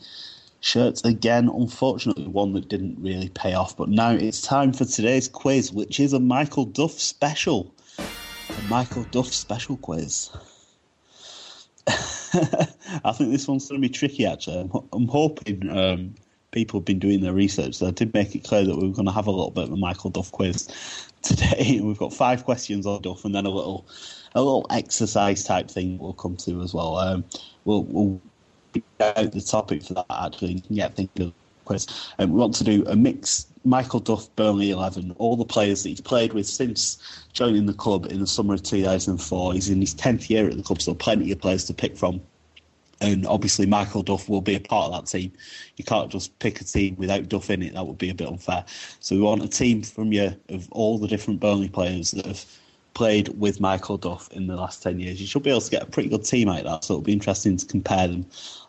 [0.59, 1.47] shirt again.
[1.47, 3.77] Unfortunately, one that didn't really pay off.
[3.77, 7.73] But now it's time for today's quiz, which is a Michael Duff special.
[7.97, 10.29] A Michael Duff special quiz.
[11.87, 14.25] I think this one's going to be tricky.
[14.25, 16.15] Actually, I'm, I'm hoping um,
[16.51, 17.75] people have been doing their research.
[17.75, 19.65] So I did make it clear that we were going to have a little bit
[19.65, 20.67] of a Michael Duff quiz
[21.21, 21.79] today.
[21.81, 23.85] We've got five questions on Duff, and then a little
[24.35, 26.97] a little exercise type thing we'll come to as well.
[26.97, 27.25] Um,
[27.65, 28.21] we'll we'll
[29.01, 30.63] out the topic for that actually.
[30.73, 31.33] Get thinking of
[31.65, 31.87] quiz.
[32.19, 35.89] Um, we want to do a mix Michael Duff Burnley 11, all the players that
[35.89, 36.97] he's played with since
[37.33, 39.53] joining the club in the summer of 2004.
[39.53, 42.21] He's in his 10th year at the club, so plenty of players to pick from.
[43.01, 45.31] And obviously, Michael Duff will be a part of that team.
[45.77, 47.73] You can't just pick a team without Duff in it.
[47.73, 48.65] That would be a bit unfair.
[48.99, 52.43] So we want a team from you of all the different Burnley players that have
[52.93, 55.21] played with Michael Duff in the last 10 years.
[55.21, 56.83] You should be able to get a pretty good team like that.
[56.83, 58.25] So it'll be interesting to compare them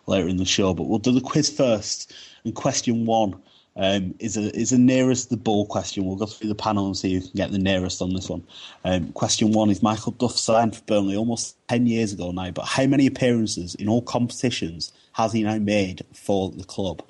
[0.07, 0.75] later in the show.
[0.75, 2.13] But we'll do the quiz first.
[2.45, 3.41] And question one
[3.77, 6.05] um, is a is a nearest the ball question.
[6.05, 8.45] We'll go through the panel and see who can get the nearest on this one.
[8.85, 12.65] Um, question one is Michael Duff signed for Burnley almost ten years ago now, but
[12.67, 17.03] how many appearances in all competitions has he now made for the club?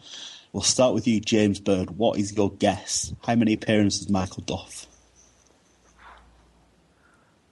[0.53, 1.97] We'll start with you, James Bird.
[1.97, 3.15] What is your guess?
[3.25, 4.87] How many appearances Michael Duff?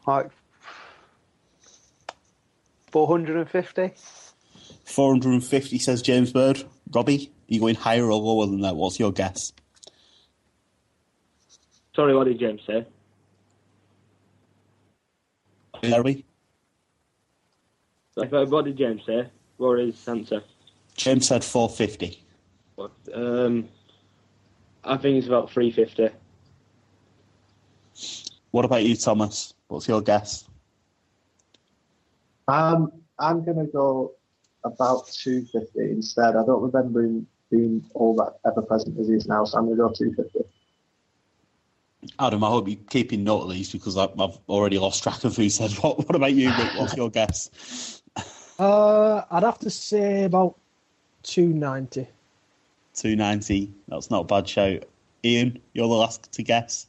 [0.07, 0.31] Like
[2.91, 3.93] 450?
[4.85, 6.65] 450, says James Bird.
[6.93, 8.77] Robbie, are you going higher or lower than that?
[8.77, 9.53] What's your guess?
[11.95, 12.87] Sorry, what did James say?
[15.83, 16.25] Larry?
[18.17, 19.29] Like, what did James say?
[19.57, 20.43] What was his answer?
[20.97, 22.23] James said 450.
[22.75, 23.69] What, um,
[24.85, 26.15] I think it's about 350.
[28.51, 29.55] What about you, Thomas?
[29.69, 30.45] What's your guess?
[32.49, 34.13] Um, I'm going to go
[34.65, 36.37] about 250 instead.
[36.37, 39.67] I don't remember him being all that ever present as he is now, so I'm
[39.67, 40.49] going to go 250.
[42.21, 45.49] Adam, I hope you're keeping note of these because I've already lost track of who
[45.49, 45.99] said what.
[45.99, 46.75] What about you, Rick?
[46.77, 48.03] What's your guess?
[48.61, 50.57] Uh, I'd have to say about
[51.23, 52.09] 290.
[52.93, 53.73] 290.
[53.87, 54.85] That's not a bad shout.
[55.25, 56.89] Ian, you're the last to guess.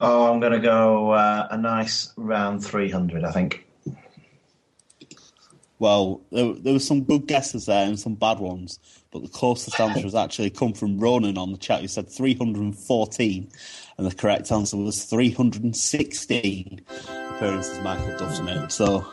[0.00, 3.66] Oh, I'm going to go uh, a nice round 300, I think.
[5.82, 8.78] Well, there, there were some good guesses there and some bad ones,
[9.10, 13.50] but the closest answer has actually come from Ronan on the chat who said 314,
[13.98, 18.70] and the correct answer was 316 appearances Michael Duff's made.
[18.70, 19.04] So,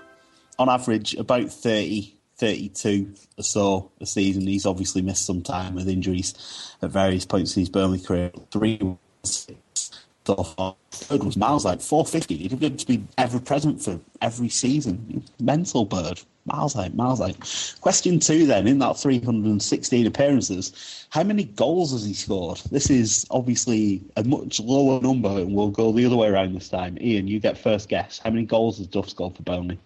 [0.59, 4.45] on average, about 30, 32 or so a season.
[4.45, 8.31] He's obviously missed some time with injuries at various points in his Burnley career.
[8.51, 8.79] Three,
[9.23, 9.89] six,
[10.23, 12.35] third was Miles like 450.
[12.35, 15.23] He'd have to be ever present for every season.
[15.39, 17.37] Mental bird miles out, miles out.
[17.81, 22.59] Question two then, in that 316 appearances, how many goals has he scored?
[22.71, 26.69] This is obviously a much lower number, and we'll go the other way around this
[26.69, 26.97] time.
[26.99, 28.19] Ian, you get first guess.
[28.19, 29.79] How many goals has Duff scored for Burnley?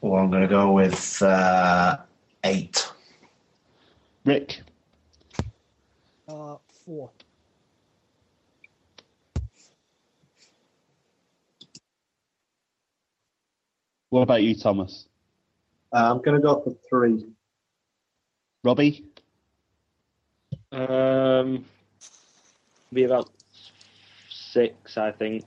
[0.00, 1.96] Well, I'm going to go with uh,
[2.44, 2.88] eight.
[4.24, 4.60] Rick?
[6.28, 7.10] Uh, four.
[14.10, 15.07] What about you, Thomas?
[15.92, 17.24] Uh, I'm going to go for three.
[18.64, 19.04] Robbie?
[20.72, 21.64] Um,
[22.92, 23.30] be about
[24.30, 25.44] six, I think.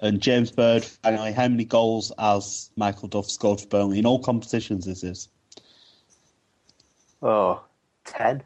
[0.00, 4.18] And James Bird, finally, how many goals has Michael Duff scored for Burnley in all
[4.18, 4.84] competitions?
[4.86, 5.28] This is
[7.22, 7.64] Oh,
[8.04, 8.42] 10.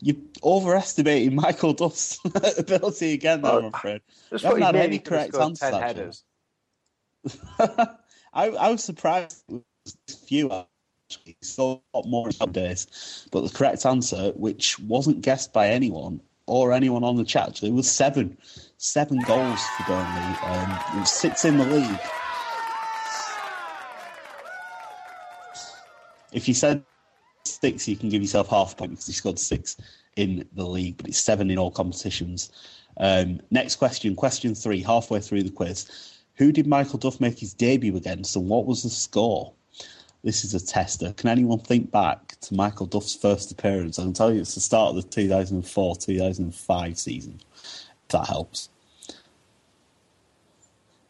[0.00, 2.20] you overestimating Michael Duff's
[2.58, 3.42] ability again.
[3.42, 4.02] There, I'm afraid.
[4.30, 6.24] Just You haven't thought had any maybe could have correct answers.
[7.26, 7.58] 10 actually.
[7.58, 7.88] headers.
[8.34, 9.44] I, I was surprised.
[9.50, 13.28] It was few actually, so a lot more nowadays.
[13.32, 17.72] But the correct answer, which wasn't guessed by anyone or anyone on the chat, actually,
[17.72, 18.38] was seven.
[18.78, 20.40] Seven goals for Burnley.
[20.42, 22.12] Um, it six in the league.
[26.32, 26.84] If you said
[27.46, 29.76] six, you can give yourself half a point because he scored six
[30.16, 32.50] in the league, but it's seven in all competitions.
[32.98, 36.15] Um, next question, question three, halfway through the quiz.
[36.36, 39.52] Who did Michael Duff make his debut against and what was the score?
[40.22, 41.12] This is a tester.
[41.12, 43.98] Can anyone think back to Michael Duff's first appearance?
[43.98, 48.68] I can tell you it's the start of the 2004 2005 season, if that helps.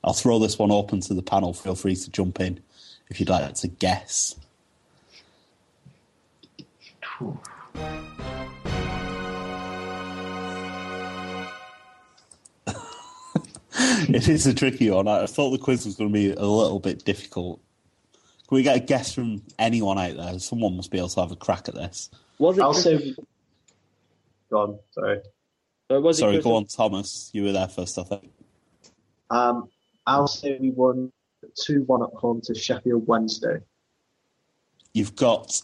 [0.04, 1.52] I'll throw this one open to the panel.
[1.52, 2.60] Feel free to jump in
[3.08, 4.36] if you'd like to guess.
[14.08, 15.08] It is a tricky one.
[15.08, 17.60] I thought the quiz was going to be a little bit difficult.
[18.48, 20.38] Can we get a guess from anyone out there?
[20.38, 22.10] Someone must be able to have a crack at this.
[22.38, 22.62] Was it?
[22.62, 23.14] I'll Crystal- say.
[24.50, 25.18] Go on, sorry.
[25.90, 27.30] uh, was Sorry, Crystal- go on, Thomas.
[27.32, 28.30] You were there first, I think.
[29.30, 29.68] Um,
[30.06, 31.10] I'll say we won
[31.64, 33.58] 2 1 at home to Sheffield Wednesday.
[34.94, 35.60] You've got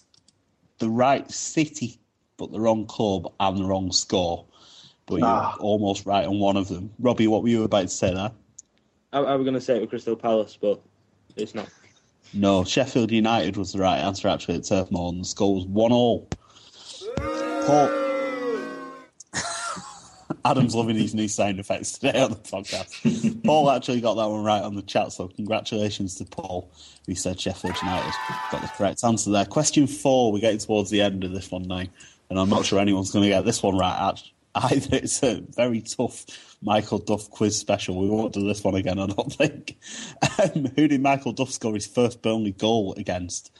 [0.78, 2.00] the right city,
[2.36, 4.44] but the wrong club and the wrong score.
[5.06, 5.56] But you're Ah.
[5.60, 6.90] almost right on one of them.
[6.98, 8.30] Robbie, what were you about to say there?
[9.12, 10.80] I, I was going to say it with Crystal Palace, but
[11.36, 11.68] it's not.
[12.34, 15.66] No, Sheffield United was the right answer actually at Turf Moor, and the score was
[15.66, 16.28] 1 all.
[17.66, 17.90] Paul.
[20.44, 23.44] Adam's loving these new sound effects today on the podcast.
[23.44, 26.70] Paul actually got that one right on the chat, so congratulations to Paul,
[27.06, 28.12] who said Sheffield United
[28.50, 29.44] got the correct answer there.
[29.44, 31.82] Question four, we're getting towards the end of this one now,
[32.30, 34.30] and I'm not sure anyone's going to get this one right act-
[34.70, 34.96] either.
[34.96, 37.98] It's a very tough Michael Duff quiz special.
[37.98, 39.78] We won't do this one again, I don't think.
[40.38, 43.50] Um, who did Michael Duff score his first Burnley goal against?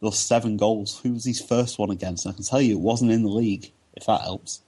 [0.00, 1.00] Those seven goals.
[1.02, 2.24] Who was his first one against?
[2.24, 4.62] And I can tell you it wasn't in the league, if that helps.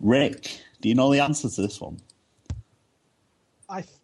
[0.00, 1.98] Rick, do you know the answer to this one?
[3.68, 3.98] I, th-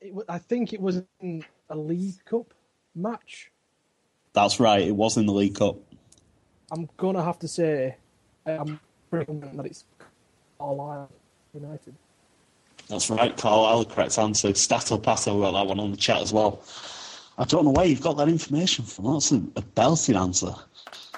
[0.00, 2.52] it, wa- I think it was in a League Cup
[2.94, 3.50] match.
[4.32, 5.76] That's right, it was in the League Cup.
[6.72, 7.96] I'm gonna have to say,
[8.46, 9.84] I'm pretty confident that it's
[10.64, 11.10] Carlisle
[11.52, 11.94] United.
[12.88, 14.54] That's right, Carlisle, correct answer.
[14.54, 16.62] Stato Pato, got that one on the chat as well.
[17.36, 19.12] I don't know where you've got that information from.
[19.12, 20.54] That's a, a belting answer.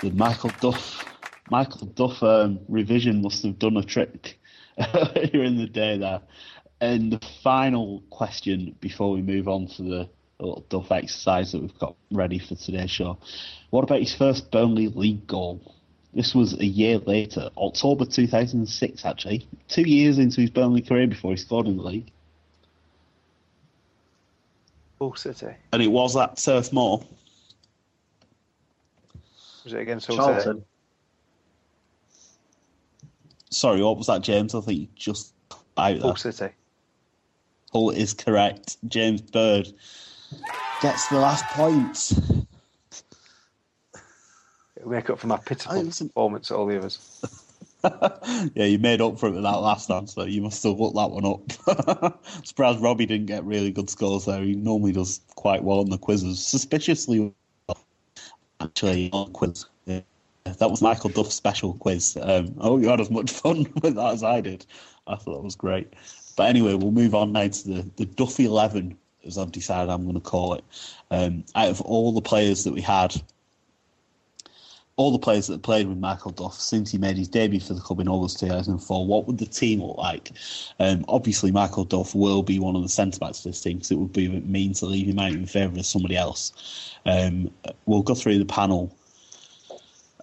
[0.01, 1.05] The Michael Duff,
[1.51, 4.39] Michael Duff um, revision must have done a trick
[4.95, 6.21] earlier in the day there.
[6.81, 10.09] And the final question before we move on to the
[10.41, 13.19] little Duff exercise that we've got ready for today's show.
[13.71, 15.61] What about his first Burnley league goal?
[16.17, 19.47] This was a year later, October 2006, actually.
[19.69, 22.11] Two years into his Burnley career before he scored in the league.
[24.99, 25.55] Hull City.
[25.75, 27.05] And it was at Turf Moor.
[29.65, 30.27] Was it against Hull City?
[30.27, 30.65] Charlton.
[33.51, 34.55] Sorry, what was that, James?
[34.55, 35.35] I think you just
[35.77, 36.01] out there.
[36.01, 36.49] Hull City.
[37.73, 38.79] Hull is correct.
[38.89, 39.71] James Bird
[40.81, 42.15] gets the last point.
[44.77, 47.25] It'll make up for my pitiful Oh, performance at all the others.
[48.55, 50.29] yeah, you made up for it with that last answer.
[50.29, 52.21] You must have looked that one up.
[52.45, 54.43] Surprised Robbie didn't get really good scores there.
[54.43, 56.45] He normally does quite well on the quizzes.
[56.45, 57.33] Suspiciously
[57.69, 57.79] well,
[58.61, 59.67] actually, on quiz.
[59.87, 60.01] Yeah.
[60.45, 62.17] That was Michael Duff's special quiz.
[62.21, 64.67] Um, I hope you had as much fun with that as I did.
[65.07, 65.93] I thought that was great.
[66.37, 70.03] But anyway, we'll move on now to the, the Duff 11, as I've decided I'm
[70.03, 70.65] going to call it.
[71.11, 73.21] Um, out of all the players that we had
[74.97, 77.81] all the players that played with Michael Duff since he made his debut for the
[77.81, 80.33] club in August 2004, what would the team look like?
[80.81, 83.91] Um, obviously, Michael Duff will be one of the centre backs of this team because
[83.91, 86.95] it would be mean to leave him out in favour of somebody else.
[87.05, 87.51] Um,
[87.85, 88.97] we'll go through the panel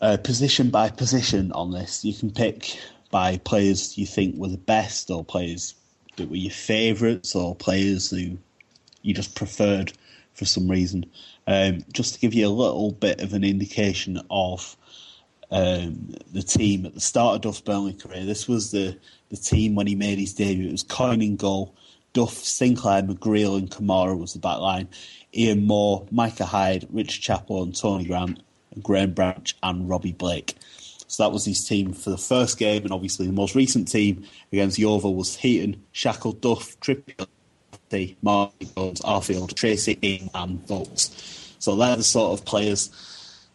[0.01, 2.03] uh, position by position on this.
[2.03, 2.77] You can pick
[3.11, 5.75] by players you think were the best, or players
[6.15, 8.39] that were your favourites, or players who
[9.03, 9.93] you just preferred
[10.33, 11.05] for some reason.
[11.47, 14.75] Um, just to give you a little bit of an indication of
[15.51, 18.97] um, the team at the start of Duff's Burnley career, this was the,
[19.29, 20.69] the team when he made his debut.
[20.69, 21.75] It was Coyne in goal,
[22.13, 24.87] Duff, Sinclair, McGreal, and Kamara was the back line.
[25.35, 28.41] Ian Moore, Micah Hyde, Richard Chaplow, and Tony Grant,
[28.73, 30.55] and Graham Branch, and Robbie Blake.
[31.07, 34.25] So that was his team for the first game, and obviously the most recent team
[34.51, 37.27] against Yeovil was Heaton, Shackell, Duff, Trippier,
[38.21, 41.11] Martin Jones, Arfield, Treacy, Ing, and Vokes.
[41.59, 42.89] So they're the sort of players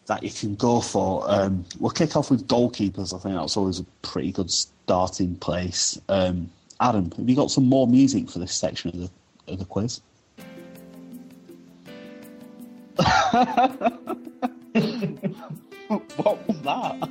[0.07, 1.23] that you can go for.
[1.29, 3.13] Um, we'll kick off with goalkeepers.
[3.13, 5.99] I think that's always a pretty good starting place.
[6.09, 9.09] Um, Adam, have you got some more music for this section of the
[9.51, 10.01] of the quiz?
[16.17, 17.09] what was that?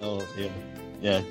[0.00, 0.48] oh yeah,
[1.00, 1.22] yeah.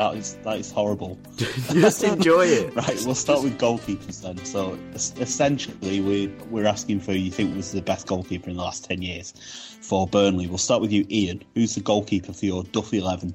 [0.00, 1.18] That is that is horrible.
[1.36, 2.74] Just enjoy it.
[2.74, 4.42] right, we'll start with goalkeepers then.
[4.46, 8.86] So essentially, we we're asking for you think was the best goalkeeper in the last
[8.86, 9.34] ten years
[9.82, 10.46] for Burnley.
[10.46, 11.44] We'll start with you, Ian.
[11.54, 13.34] Who's the goalkeeper for your Duffy eleven?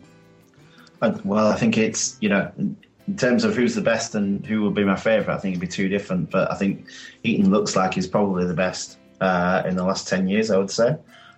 [1.23, 4.73] Well, I think it's you know in terms of who's the best and who would
[4.73, 6.31] be my favourite, I think it'd be two different.
[6.31, 6.87] But I think
[7.23, 10.49] Eaton looks like he's probably the best uh, in the last ten years.
[10.49, 10.97] I would say.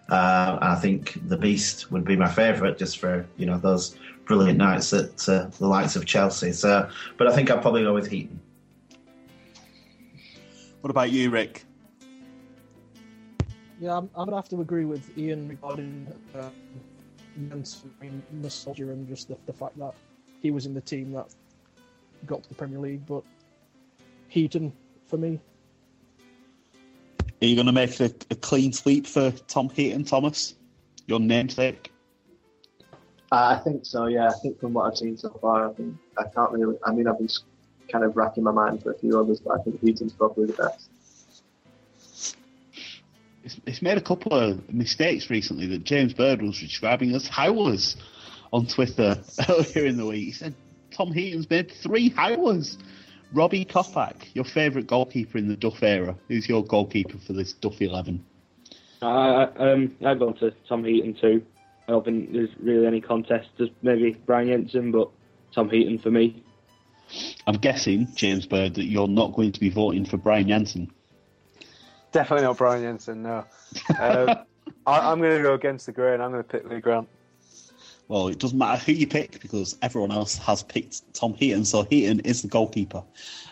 [0.10, 3.98] Uh, I think the Beast would be my favourite, just for you know those
[4.28, 6.52] brilliant nights at uh, the likes of Chelsea.
[6.52, 8.40] So, but I think I'll probably go with Heaton.
[10.82, 11.66] What about you, Rick?
[13.80, 16.50] Yeah, I'm, I'm gonna have to agree with Ian regarding uh,
[18.32, 19.94] nostalgia and just the, the fact that
[20.42, 21.28] he was in the team that
[22.26, 23.06] got to the Premier League.
[23.06, 23.24] But
[24.30, 24.74] Heaton
[25.06, 25.40] for me.
[27.42, 30.56] Are you going to make a, a clean sweep for Tom Heaton, Thomas?
[31.06, 31.92] Your namesake?
[33.32, 34.08] Uh, I think so.
[34.08, 36.78] Yeah, I think from what I've seen so far, I think I can't really.
[36.86, 37.30] I mean, I've been
[37.92, 40.54] kind of racking my mind for a few others, but I think Heaton's probably the
[40.54, 40.90] best.
[43.44, 47.98] It's, it's made a couple of mistakes recently that James Bird was describing as howlers
[48.54, 50.26] on Twitter earlier in the week.
[50.26, 50.56] He said
[50.92, 52.78] Tom Heaton's made three howlers.
[53.34, 56.16] Robbie Kopak, your favourite goalkeeper in the Duff era.
[56.30, 58.24] Who's your goalkeeper for this Duff 11?
[59.02, 59.06] Uh,
[59.58, 61.46] um, I've gone to Tom Heaton too.
[61.88, 63.50] I don't think there's really any contest.
[63.58, 65.10] There's maybe Brian Jensen, but
[65.54, 66.44] Tom Heaton for me.
[67.46, 70.92] I'm guessing, James Bird, that you're not going to be voting for Brian Jensen.
[72.12, 73.46] Definitely not Brian Jensen, no.
[74.00, 74.36] Um,
[74.86, 76.20] I, am going to go against the grain.
[76.20, 77.08] I'm going to pick Lee Grant.
[78.08, 81.84] Well, it doesn't matter who you pick because everyone else has picked Tom Heaton, so
[81.84, 83.04] Heaton is the goalkeeper.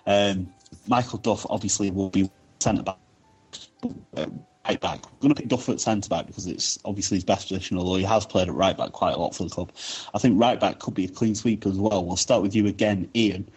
[0.07, 0.53] Um,
[0.87, 2.29] Michael Duff obviously will be
[2.59, 2.97] centre back.
[4.15, 5.01] Um, right back.
[5.19, 8.03] Going to pick Duff at centre back because it's obviously his best position, although he
[8.03, 9.71] has played at right back quite a lot for the club.
[10.13, 12.05] I think right back could be a clean sweep as well.
[12.05, 13.49] We'll start with you again, Ian.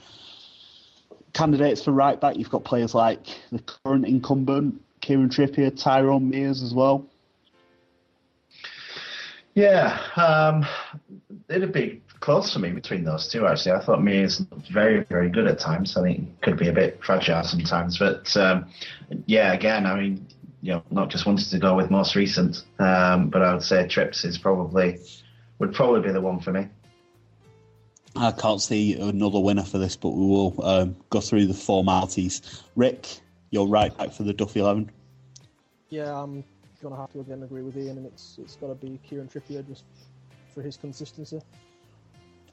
[1.32, 6.62] Candidates for right back, you've got players like the current incumbent, Kieran Trippier, Tyrone Mears
[6.62, 7.06] as well.
[9.54, 10.66] Yeah, um,
[11.48, 13.46] it'd be close for me between those two.
[13.46, 15.96] Actually, I thought Mears looked very, very good at times.
[15.96, 18.66] I think could be a bit fragile sometimes, but um,
[19.26, 20.26] yeah, again, I mean,
[20.62, 23.86] you know, not just wanted to go with most recent, um, but I would say
[23.86, 24.98] Trips is probably
[25.58, 26.68] would probably be the one for me.
[28.16, 32.62] I can't see another winner for this, but we will um, go through the formalities.
[32.74, 33.06] Rick,
[33.50, 34.90] you're right back for the Duffy Eleven.
[35.90, 36.44] Yeah, I'm
[36.82, 39.66] gonna have to again agree with Ian, and it's it's got to be Kieran Trippier
[39.66, 39.84] just
[40.54, 41.40] for his consistency.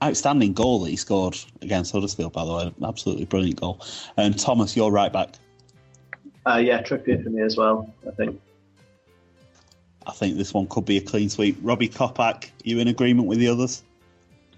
[0.03, 2.73] Outstanding goal that he scored against Huddersfield, by the way.
[2.83, 3.79] Absolutely brilliant goal.
[4.17, 5.35] And Thomas, you're right back.
[6.45, 7.91] Uh, yeah, Trippier for me as well.
[8.07, 8.39] I think.
[10.07, 11.57] I think this one could be a clean sweep.
[11.61, 13.83] Robbie Kopak, you in agreement with the others?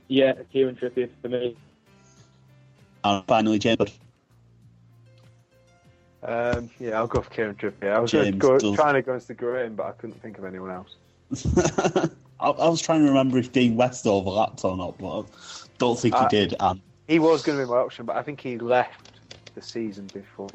[0.10, 1.56] Yeah, Kieran Trippier for me.
[3.04, 3.98] And finally, James.
[6.24, 7.94] Um, yeah, I'll go for Kieran Trippier.
[7.94, 10.72] I was go, trying to go into the grain, but I couldn't think of anyone
[10.72, 10.96] else.
[12.40, 15.24] I, I, was trying to remember if Dean West overlapped or not, but I
[15.78, 16.56] don't think he uh, did.
[16.60, 19.20] And he was going to be my option, but I think he left
[19.56, 20.50] the season before.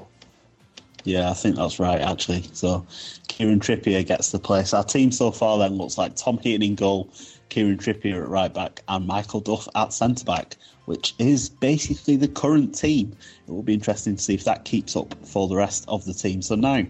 [1.04, 2.44] Yeah, I think that's right, actually.
[2.52, 2.86] So
[3.28, 4.72] Kieran Trippier gets the place.
[4.72, 7.10] Our team so far then looks like Tom Heaton in goal,
[7.48, 12.28] Kieran Trippier at right back, and Michael Duff at centre back, which is basically the
[12.28, 13.16] current team.
[13.48, 16.14] It will be interesting to see if that keeps up for the rest of the
[16.14, 16.40] team.
[16.40, 16.84] So now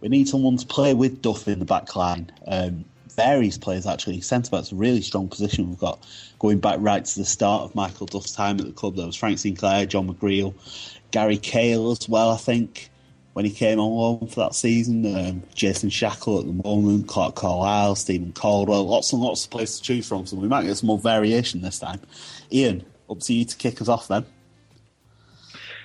[0.00, 2.30] we need someone to play with Duff in the back line.
[2.46, 2.84] Um,
[3.16, 4.20] various players actually.
[4.20, 5.68] Centre back's a really strong position.
[5.68, 6.06] We've got
[6.38, 8.94] going back right to the start of Michael Duff's time at the club.
[8.94, 10.54] There was Frank Sinclair, John McGreal,
[11.10, 12.89] Gary Cahill as well, I think
[13.32, 15.06] when he came on loan for that season.
[15.16, 19.76] Um, Jason Shackell at the moment, Clarke Carlisle, Stephen Caldwell, lots and lots of players
[19.76, 20.26] to choose from.
[20.26, 22.00] So we might get some more variation this time.
[22.52, 24.22] Ian, up to you to kick us off then.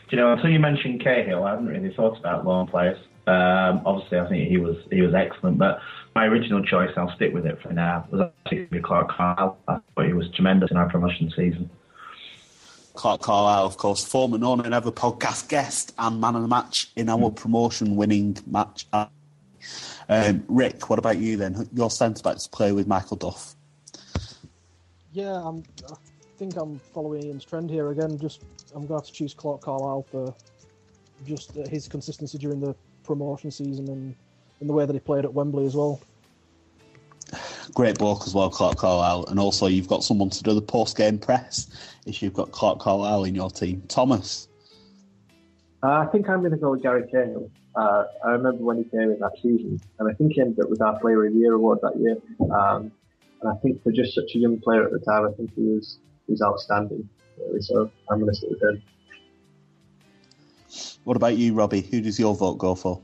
[0.08, 3.00] Do you know, until you mentioned Cahill, I hadn't really thought about loan players.
[3.28, 5.80] Um, obviously, I think he was he was excellent, but
[6.14, 9.58] my original choice, I'll stick with it for now, was actually Clarke Carlisle.
[9.68, 11.70] I thought he was tremendous in our promotion season.
[12.96, 16.91] Clarke Carlisle, of course, former No Nay Never podcast guest and man of the match
[16.96, 18.86] in our promotion winning match.
[20.10, 21.68] Um, Rick, what about you then?
[21.74, 23.56] Your centre back to play with Michael Duff.
[25.12, 25.96] Yeah, I'm, I
[26.38, 28.20] think I'm following Ian's trend here again.
[28.20, 28.43] Just
[28.74, 30.36] I'm going to to choose Clarke Carlisle for
[31.26, 34.16] just uh, his consistency during the promotion season and
[34.62, 36.00] in the way that he played at Wembley as well.
[37.74, 40.97] Great bloke as well, Clarke Carlisle, and also you've got someone to do the post
[40.97, 41.68] game press
[42.05, 43.82] if you've got Clarke Carlisle in your team.
[43.88, 44.47] Thomas.
[45.84, 47.49] Uh, I think I'm going to go with Gary Cahill.
[47.76, 50.70] Uh, I remember when he came in that season, and I think he ended up
[50.70, 52.18] with our Player of the Year award that year.
[52.51, 52.91] Um,
[53.41, 55.61] and I think for just such a young player at the time, I think he
[55.61, 57.07] was he was outstanding.
[57.38, 58.82] Really, so I'm going to stick with him.
[61.03, 61.82] What about you, Robbie?
[61.82, 63.01] Who does your vote go for?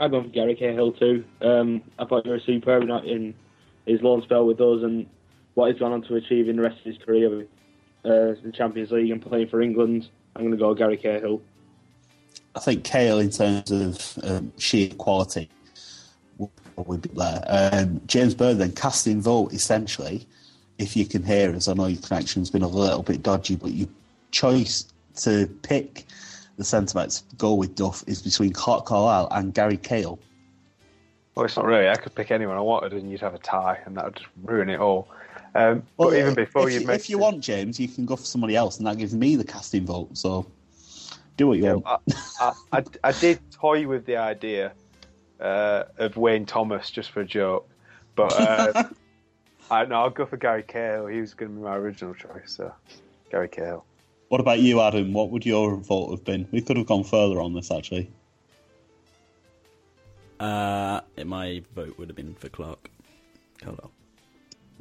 [0.00, 1.24] I've gone for Gary Cahill too.
[1.42, 3.34] Um, I thought he was superb in
[3.90, 5.06] his loan spell with us and
[5.54, 7.46] what he's gone on to achieve in the rest of his career with
[8.04, 10.08] uh, the Champions League and playing for England.
[10.34, 11.42] I'm going to go Gary Cahill.
[12.54, 15.48] I think Cahill, in terms of um, sheer quality,
[16.76, 17.44] would be there.
[17.46, 20.26] Um, James Bird then casting vote essentially.
[20.78, 23.72] If you can hear us, I know your connection's been a little bit dodgy, but
[23.72, 23.88] your
[24.30, 24.86] choice
[25.16, 26.06] to pick
[26.56, 30.18] the centre backs go with Duff is between Clarke Carlisle and Gary Cahill.
[31.34, 31.88] Well, it's not really.
[31.88, 34.28] I could pick anyone I wanted, and you'd have a tie, and that would just
[34.42, 35.08] ruin it all.
[35.54, 37.00] Um, well, but even before if you, mentioned...
[37.00, 39.44] if you want James, you can go for somebody else, and that gives me the
[39.44, 40.16] casting vote.
[40.16, 40.46] So
[41.36, 42.02] do what you yeah, want.
[42.40, 44.72] I, I, I, did toy with the idea
[45.40, 47.68] uh, of Wayne Thomas just for a joke,
[48.14, 48.84] but uh,
[49.70, 51.06] I know I'll go for Gary Cahill.
[51.06, 52.72] He was going to be my original choice, so
[53.30, 53.84] Gary Cahill.
[54.28, 55.12] What about you, Adam?
[55.12, 56.46] What would your vote have been?
[56.52, 58.10] We could have gone further on this, actually.
[60.40, 62.90] Uh, my vote would have been for Clarke.
[63.60, 63.92] Carlisle.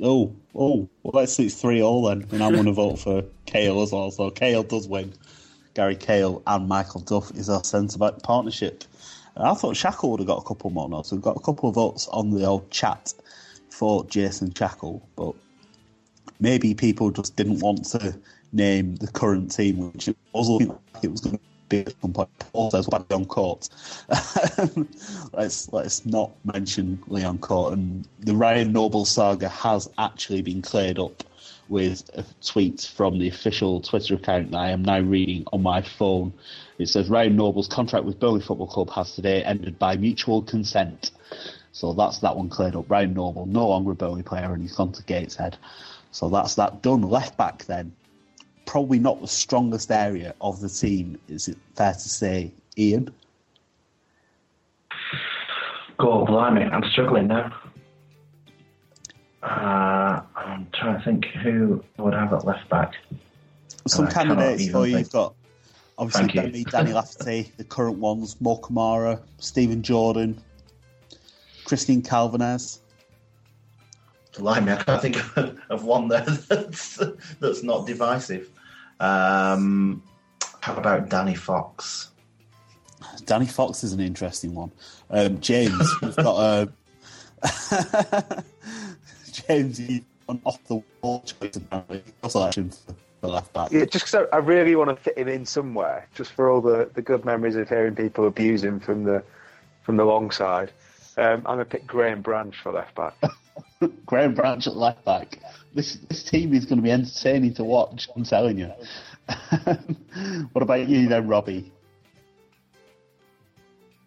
[0.01, 3.23] Oh, oh, well, let's see, it's three all then, and I'm going to vote for
[3.45, 4.09] Cahill as well.
[4.11, 5.13] So Cahill does win.
[5.73, 8.85] Gary Cahill and Michael Duff is our centre back partnership.
[9.35, 11.11] And I thought Shackell would have got a couple more notes.
[11.11, 13.13] We've got a couple of votes on the old chat
[13.69, 15.35] for Jason Shackell, but
[16.39, 18.17] maybe people just didn't want to
[18.53, 20.61] name the current team, which it was
[21.03, 21.43] it was going to
[21.73, 22.29] at some point.
[22.39, 23.69] Paul says back Leon Court.
[25.33, 30.99] let's let's not mention Leon Court and the Ryan Noble saga has actually been cleared
[30.99, 31.23] up
[31.69, 35.81] with a tweet from the official Twitter account that I am now reading on my
[35.81, 36.33] phone.
[36.79, 41.11] It says Ryan Noble's contract with Burnley Football Club has today ended by mutual consent.
[41.71, 42.89] So that's that one cleared up.
[42.89, 45.57] Ryan Noble, no longer a Burnley player, and he's gone to Gateshead.
[46.11, 47.03] So that's that done.
[47.03, 47.93] Left back then,
[48.69, 51.17] probably not the strongest area of the team.
[51.27, 53.11] Is it fair to say, Ian?
[55.97, 57.51] God, blimey, I'm struggling now.
[59.41, 62.93] Uh, I'm trying to think who would have at left back.
[63.87, 64.99] Some candidates for you.
[64.99, 65.33] You've got
[65.97, 66.63] obviously Thank you.
[66.65, 70.39] Danny, Lafferty, the current ones, Mo Kamara, Stephen Jordan,
[71.65, 72.81] Christian Kalvenes.
[74.37, 77.01] Blimey, I can't think of, of one there that's,
[77.39, 78.51] that's not divisive.
[78.99, 80.03] Um,
[80.61, 82.11] how about Danny Fox?
[83.25, 84.71] Danny Fox is an interesting one.
[85.09, 86.65] Um, James, we've got uh,
[89.31, 92.03] James, you an off the wall choice apparently.
[92.21, 93.71] Your selection for, for left back.
[93.71, 96.61] Yeah, just because I, I really want to fit him in somewhere, just for all
[96.61, 99.23] the, the good memories of hearing people abuse him from the
[99.83, 100.71] from the Longside.
[101.19, 103.13] Um, I'm going to pick Graham Branch for left back.
[104.05, 105.39] Graham Branch at left back.
[105.73, 108.07] This this team is going to be entertaining to watch.
[108.15, 108.71] I'm telling you.
[110.53, 111.73] what about you then, Robbie?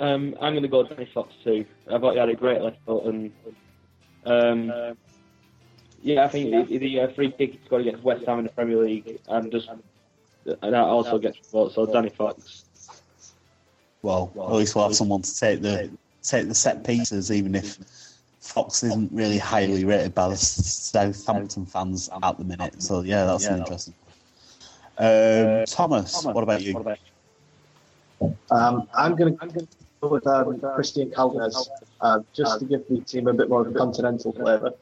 [0.00, 1.66] Um, I'm going to go Danny Fox too.
[1.86, 3.32] I thought he had a great left foot, and
[4.24, 4.96] um,
[6.00, 8.52] yeah, I think the, the uh, free kick he's got against West Ham in the
[8.52, 11.74] Premier League, and just and that also gets votes.
[11.74, 12.64] So Danny Fox.
[14.00, 15.90] Well, at least we'll have someone to take the
[16.22, 17.78] take the set pieces, even if
[18.40, 22.82] Fox isn't really highly rated by the Southampton fans at the minute.
[22.82, 23.94] So yeah, that's an interesting.
[24.98, 26.76] Um, Thomas, what about you?
[28.50, 29.66] Um, I'm going to
[30.00, 31.68] go with um, Christian Kalvenes
[32.00, 34.72] uh, just to give the team a bit more of a continental flavour.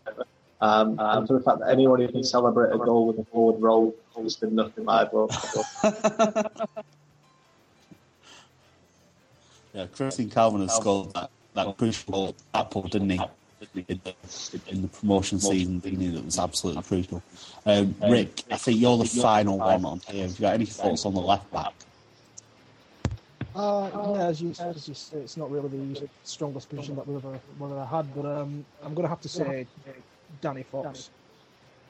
[0.61, 3.63] Um, and for the fact that anyone who can celebrate a goal with a forward
[3.63, 5.31] roll has been nothing my vote.
[9.75, 13.21] Yeah, Christian Kalvenes scored that, that crucial Apple, didn't he?
[13.75, 14.15] In the,
[14.69, 16.09] in the promotion season, didn't he?
[16.09, 17.23] That was absolutely crucial.
[17.67, 20.23] Um, Rick, I think you're the final one on here.
[20.23, 21.75] Have you got any thoughts on the left back?
[23.55, 27.19] Uh, yeah, as you, as you say, it's not really the strongest position that we've
[27.19, 29.67] ever, we've ever had, but um, I'm going to have to say
[30.41, 31.11] Danny Fox,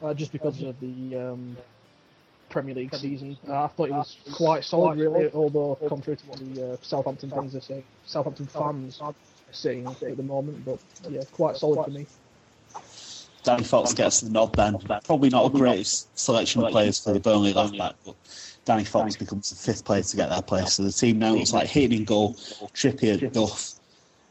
[0.02, 1.56] uh, just because of the um,
[2.50, 3.38] Premier League season.
[3.48, 7.30] Uh, I thought he was quite solid, really, although contrary to what the uh, Southampton
[7.30, 9.14] fans are saying, Southampton fans are
[9.52, 10.64] saying at the moment.
[10.64, 10.78] But
[11.08, 12.06] yeah, quite solid for me.
[13.42, 14.76] Danny Fox gets the nod then.
[15.04, 18.14] Probably not a great selection of players for the Burnley left back, but
[18.66, 20.74] Danny Fox becomes the fifth player to get that place.
[20.74, 22.34] So the team now looks like hitting goal,
[22.74, 23.72] Trippier, Duff,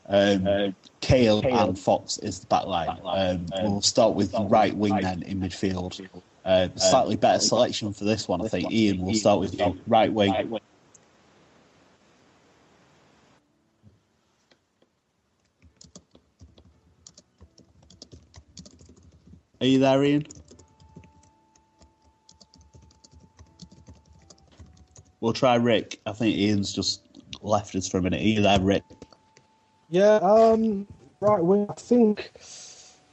[0.08, 3.00] um, Kale, and Fox is the back line.
[3.04, 6.00] Um, we'll start with the right wing then in midfield.
[6.46, 8.72] Uh, slightly better selection for this one, I think.
[8.72, 9.80] Ian, we'll start with you.
[9.88, 10.34] Right wing.
[19.62, 20.26] Are you there, Ian?
[25.20, 26.00] We'll try Rick.
[26.06, 27.02] I think Ian's just
[27.42, 28.22] left us for a minute.
[28.22, 28.84] Are you there, Rick?
[29.90, 30.88] Yeah, um,
[31.20, 31.68] right wing.
[31.70, 32.32] I think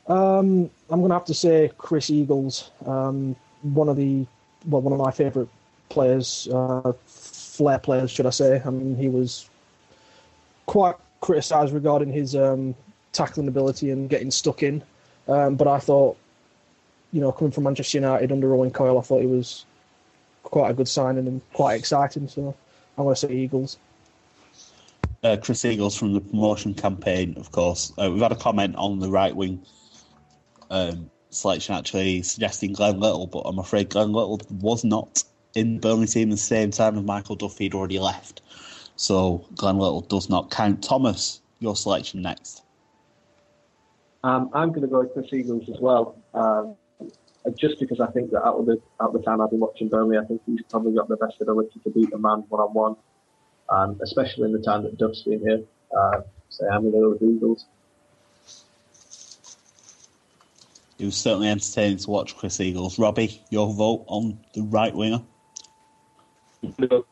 [0.09, 4.27] um, I'm going to have to say Chris Eagles, um, one of the
[4.67, 5.49] well, one of my favourite
[5.89, 8.63] players, uh, flair players, should I say?
[8.65, 9.49] I mean, he was
[10.67, 12.75] quite criticised regarding his um,
[13.13, 14.83] tackling ability and getting stuck in,
[15.29, 16.17] um, but I thought,
[17.13, 19.65] you know, coming from Manchester United under Owen Coyle, I thought he was
[20.43, 22.29] quite a good signing and quite exciting.
[22.29, 22.55] So
[22.97, 23.79] I'm going to say Eagles.
[25.23, 27.93] Uh, Chris Eagles from the promotion campaign, of course.
[27.99, 29.61] Uh, we've had a comment on the right wing
[30.71, 35.23] um, selection actually suggesting Glen Little, but I'm afraid Glen Little was not
[35.55, 38.43] in Burnley team at the same time as Michael Duffy had already left.
[38.97, 40.83] So Glen Little does not count.
[40.83, 42.63] Thomas, your selection next.
[44.25, 46.17] Um, I'm going to go with Chris Eagles as well.
[46.35, 46.75] Um,
[47.57, 50.19] just because I think that out of the out the time I've been watching Burnley,
[50.19, 52.97] I think he's probably got the best ability to beat a man one on
[53.71, 55.63] one, especially in the time that Duff's been here.
[55.97, 57.67] Uh, so I'm going to go with Eagles.
[60.99, 62.99] It was certainly entertaining to watch Chris Eagles.
[62.99, 65.23] Robbie, your vote on the right winger?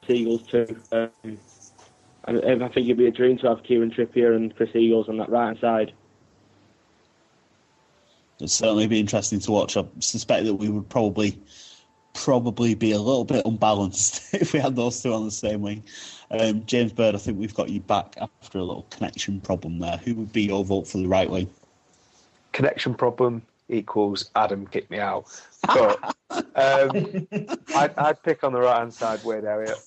[0.08, 0.80] Eagles too.
[0.92, 1.10] Um,
[2.26, 5.18] and I think it'd be a dream to have Kieran Trippier and Chris Eagles on
[5.18, 5.92] that right hand side.
[8.38, 9.76] It'd certainly be interesting to watch.
[9.76, 11.38] I suspect that we would probably
[12.14, 15.82] probably be a little bit unbalanced if we had those two on the same wing.
[16.30, 19.98] Um, James Bird, I think we've got you back after a little connection problem there.
[19.98, 21.50] Who would be your vote for the right wing?
[22.52, 25.26] Connection problem equals Adam kick me out.
[25.62, 27.26] But um,
[27.74, 29.78] I'd, I'd, pick on the right hand side Wade Elliott.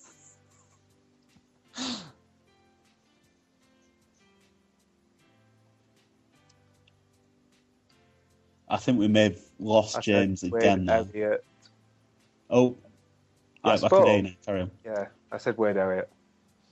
[8.69, 10.86] I think we may have lost I James again.
[10.86, 11.07] Now.
[11.13, 11.45] Elliott.
[12.49, 12.78] Oh,
[13.63, 14.36] I right, back again.
[14.45, 14.71] Carry on.
[14.86, 16.09] Yeah, I said Wade Elliott.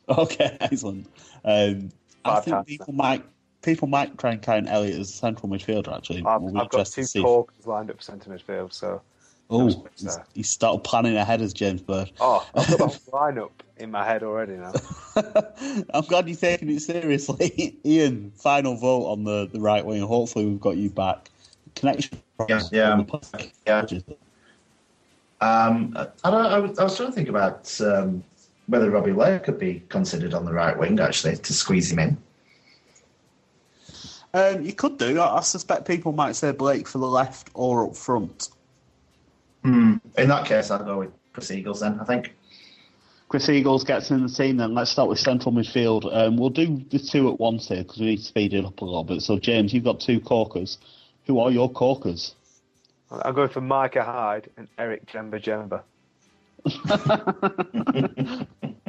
[0.07, 1.07] Okay, excellent.
[1.43, 1.89] Um,
[2.23, 3.25] I think people might
[3.65, 5.93] people might try and count Elliot as a central midfielder.
[5.93, 9.01] Actually, I've, We'll I've got two to if- corks lined up for centre midfield, so
[9.47, 10.25] Oh, no space he's, there.
[10.33, 12.11] he's started planning ahead as James Bird.
[12.19, 14.73] Oh, I've got the whole lineup in my head already now.
[15.93, 17.77] I'm glad you're taking it seriously.
[17.85, 20.01] Ian, final vote on the, the right wing.
[20.01, 21.29] Hopefully, we've got you back.
[21.75, 22.17] Connection.
[22.49, 23.03] Yeah, yeah,
[23.67, 23.81] yeah.
[25.41, 28.23] Um, I, don't, I, was, I was trying to think about um,
[28.67, 32.17] whether Robbie Lair could be considered on the right wing, actually, to squeeze him in.
[34.35, 35.17] Um, you could do.
[35.17, 38.49] I, I suspect people might say Blake for the left or up front.
[39.63, 39.95] Hmm.
[40.17, 42.35] In that case, I'll go with Chris Eagles then, I think.
[43.29, 44.73] Chris Eagles gets in the team then.
[44.73, 46.13] Let's start with central midfield.
[46.13, 48.81] Um, we'll do the two at once here because we need to speed it up
[48.81, 49.21] a little bit.
[49.21, 50.79] So, James, you've got two corkers.
[51.27, 52.35] Who are your corkers?
[53.09, 55.81] I'm going for Micah Hyde and Eric Djemba-Djemba.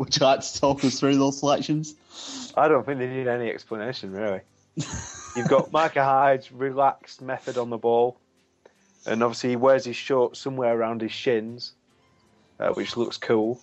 [0.00, 1.94] Would you like to talk us through those selections?
[2.56, 4.40] I don't think they need any explanation, really.
[5.36, 8.18] You've got Micah Hyde's relaxed method on the ball,
[9.04, 11.72] and obviously he wears his shorts somewhere around his shins,
[12.58, 13.60] uh, which looks cool.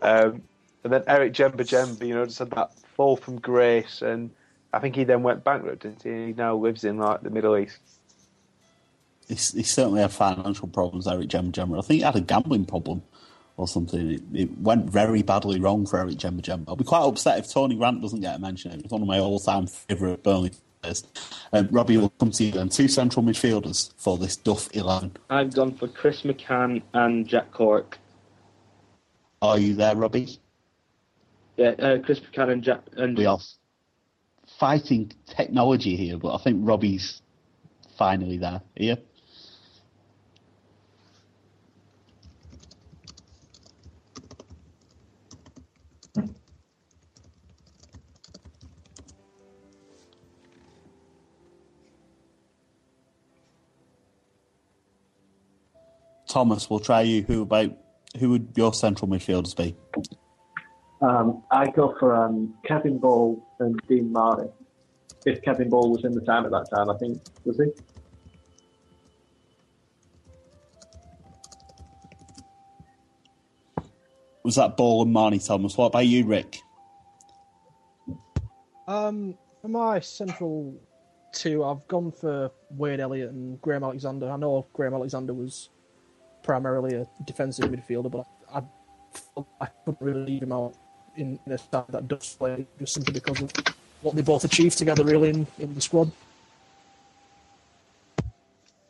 [0.00, 0.40] Um,
[0.82, 4.30] and then Eric Djemba-Djemba, you know, just had that fall from grace, and
[4.72, 6.28] I think he then went bankrupt, didn't he?
[6.28, 7.80] He now lives in like the Middle East.
[9.28, 11.76] He's, he certainly had financial problems, Eric Djemba-Djemba.
[11.76, 13.02] I think he had a gambling problem
[13.56, 14.12] or something.
[14.12, 16.64] It, it went very badly wrong for Eric Djemba-Djemba.
[16.68, 18.72] I'll be quite upset if Tony Grant doesn't get a mention.
[18.72, 20.52] It's one of my all-time favourite Burnley
[20.82, 21.04] players.
[21.52, 22.68] Um, Robbie will come to you then.
[22.68, 25.16] Two central midfielders for this Duff 11.
[25.30, 27.98] I've gone for Chris McCann and Jack Cork.
[29.40, 30.38] Are you there, Robbie?
[31.56, 33.38] Yeah, uh, Chris McCann and Jack and We are
[34.58, 37.22] fighting technology here, but I think Robbie's
[37.96, 38.62] finally there.
[38.74, 38.98] Here.
[56.34, 57.22] Thomas, we'll try you.
[57.22, 57.70] Who about
[58.18, 59.76] who would your central midfielders be?
[61.00, 64.50] Um, I go for um, Kevin Ball and Dean Martin.
[65.24, 67.70] If Kevin Ball was in the time at that time, I think was he?
[74.42, 75.76] Was that Ball and Marney Thomas?
[75.76, 76.58] What about you, Rick?
[78.88, 80.74] Um, for my central
[81.32, 84.28] two, I've gone for Wade Elliott and Graham Alexander.
[84.28, 85.70] I know Graham Alexander was
[86.44, 88.62] primarily a defensive midfielder, but I,
[89.36, 90.74] I, I couldn't really leave him out
[91.16, 93.52] in, in a side that does play just simply because of
[94.02, 96.12] what they both achieved together, really, in, in the squad.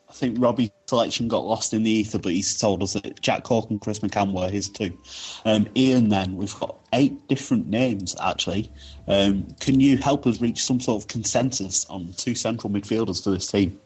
[0.09, 3.43] I think Robbie's selection got lost in the ether, but he's told us that Jack
[3.43, 4.97] Cork and Chris McCann were his too.
[5.43, 8.71] Um, Ian, then, we've got eight different names, actually.
[9.07, 13.31] Um, can you help us reach some sort of consensus on two central midfielders for
[13.31, 13.77] this team?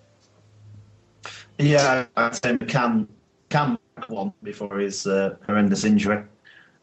[1.57, 3.07] Yeah, I'd say McCann,
[3.49, 3.77] McCann
[4.07, 6.23] one before his uh, horrendous injury.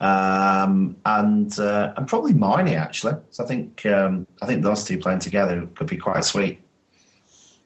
[0.01, 3.15] Um, and uh, and probably Marney actually.
[3.31, 6.61] So I think um, I think those two playing together could be quite sweet.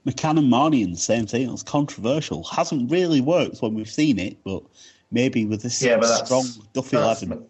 [0.07, 1.51] McCann and Marney in the same team.
[1.51, 2.45] It's controversial.
[2.45, 4.63] Hasn't really worked when we've seen it, but
[5.11, 7.47] maybe with this Yeah, strong Duffy that's eleven.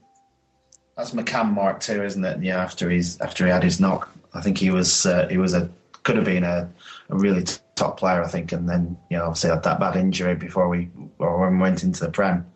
[0.97, 2.43] That's McCann Mark too, isn't it?
[2.43, 5.53] Yeah, after he's after he had his knock, I think he was uh, he was
[5.53, 5.69] a
[6.05, 6.71] could have been a,
[7.11, 7.45] a really
[7.81, 10.91] top player, I think, and then you know obviously had that bad injury before we
[11.19, 12.47] or when we went into the prem,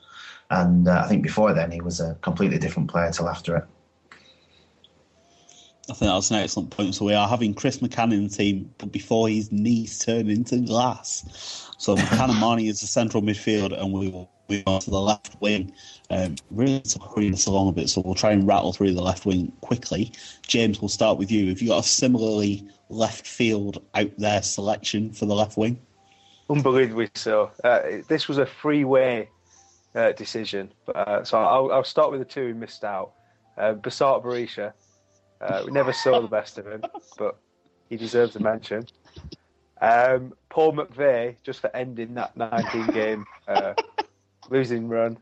[0.50, 3.64] and uh, I think before then he was a completely different player till after it.
[5.90, 6.94] I think that's an excellent point.
[6.94, 10.60] So we are having Chris McCann in the team, but before his knees turn into
[10.60, 11.70] glass.
[11.76, 15.00] So McCann and Marney is the central midfield, and we will move on to the
[15.00, 15.72] left wing.
[16.10, 19.02] Um, really to hurry this along a bit, so we'll try and rattle through the
[19.02, 20.12] left wing quickly.
[20.46, 21.48] James, we'll start with you.
[21.48, 25.80] Have you got a similarly left field out there selection for the left wing?
[26.50, 27.50] Unbelievably so.
[27.62, 29.28] Uh, this was a three-way
[29.94, 33.12] uh, decision, uh, so I'll, I'll start with the two who missed out.
[33.56, 34.72] Uh, Besart Berisha.
[35.40, 36.82] Uh, we never saw the best of him,
[37.18, 37.38] but
[37.88, 38.86] he deserves a mention.
[39.80, 43.74] Um, Paul McVeigh, just for ending that 19-game uh,
[44.50, 45.18] losing run,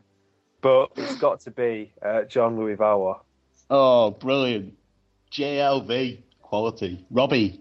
[0.61, 3.19] but it's got to be uh, John Louis Valois.
[3.69, 4.75] Oh, brilliant.
[5.31, 7.05] JLV quality.
[7.09, 7.59] Robbie.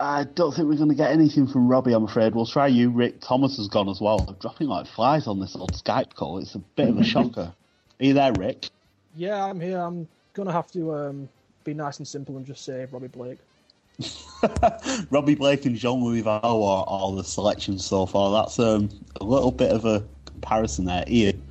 [0.00, 2.34] I don't think we're going to get anything from Robbie, I'm afraid.
[2.34, 2.90] We'll try you.
[2.90, 4.18] Rick Thomas has gone as well.
[4.18, 6.38] They're dropping like flies on this old Skype call.
[6.38, 7.52] It's a bit of a shocker.
[8.00, 8.68] Are you there, Rick?
[9.16, 9.78] Yeah, I'm here.
[9.78, 11.28] I'm gonna have to um,
[11.64, 13.38] be nice and simple and just say Robbie Blake.
[15.10, 18.42] Robbie Blake and Jean Louis Valois are all the selections so far.
[18.42, 18.88] That's um,
[19.20, 21.04] a little bit of a comparison there.
[21.08, 21.42] Ian,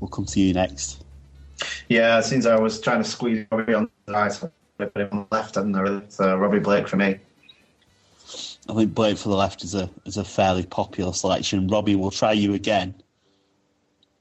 [0.00, 1.04] we'll come to you next.
[1.88, 5.08] Yeah, since I was trying to squeeze Robbie on the right, so I put him
[5.12, 7.18] on the left, and there is uh, Robbie Blake for me.
[8.68, 11.66] I think Blake for the left is a is a fairly popular selection.
[11.66, 12.94] Robbie, we'll try you again.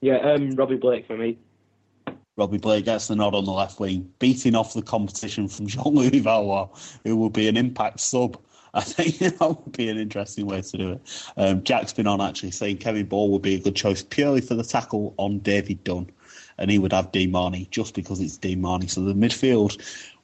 [0.01, 1.37] Yeah, um, Robbie Blake for me.
[2.39, 5.93] Robbie Blake gets the nod on the left wing, beating off the competition from Jean
[5.93, 6.69] Louis Valois,
[7.03, 8.39] who will be an impact sub.
[8.73, 11.01] I think that would be an interesting way to do it.
[11.35, 14.53] Um, Jack's been on actually saying Kevin Ball would be a good choice purely for
[14.53, 16.09] the tackle on David Dunn,
[16.57, 18.87] and he would have Dean Marney just because it's Dean Marney.
[18.87, 19.77] So the midfield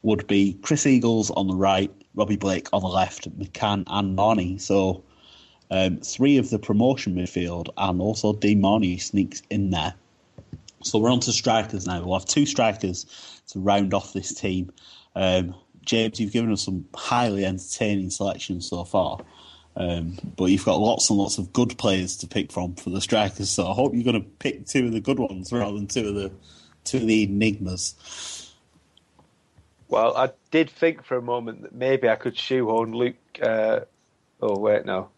[0.04, 4.58] would be Chris Eagles on the right, Robbie Blake on the left, McCann and Marney.
[4.60, 5.04] So
[5.72, 9.96] um, three of the promotion midfield, and also Dean Marney sneaks in there.
[10.86, 12.04] So we're on to strikers now.
[12.04, 14.72] We'll have two strikers to round off this team.
[15.16, 19.20] Um, James, you've given us some highly entertaining selections so far,
[19.76, 23.02] um, but you've got lots and lots of good players to pick from for the
[23.02, 23.50] strikers.
[23.50, 26.08] So I hope you're going to pick two of the good ones rather than two
[26.08, 26.32] of the
[26.84, 28.54] two of the enigmas.
[29.88, 33.16] Well, I did think for a moment that maybe I could shoehorn Luke.
[33.42, 33.82] Uh,
[34.40, 35.10] oh wait, no,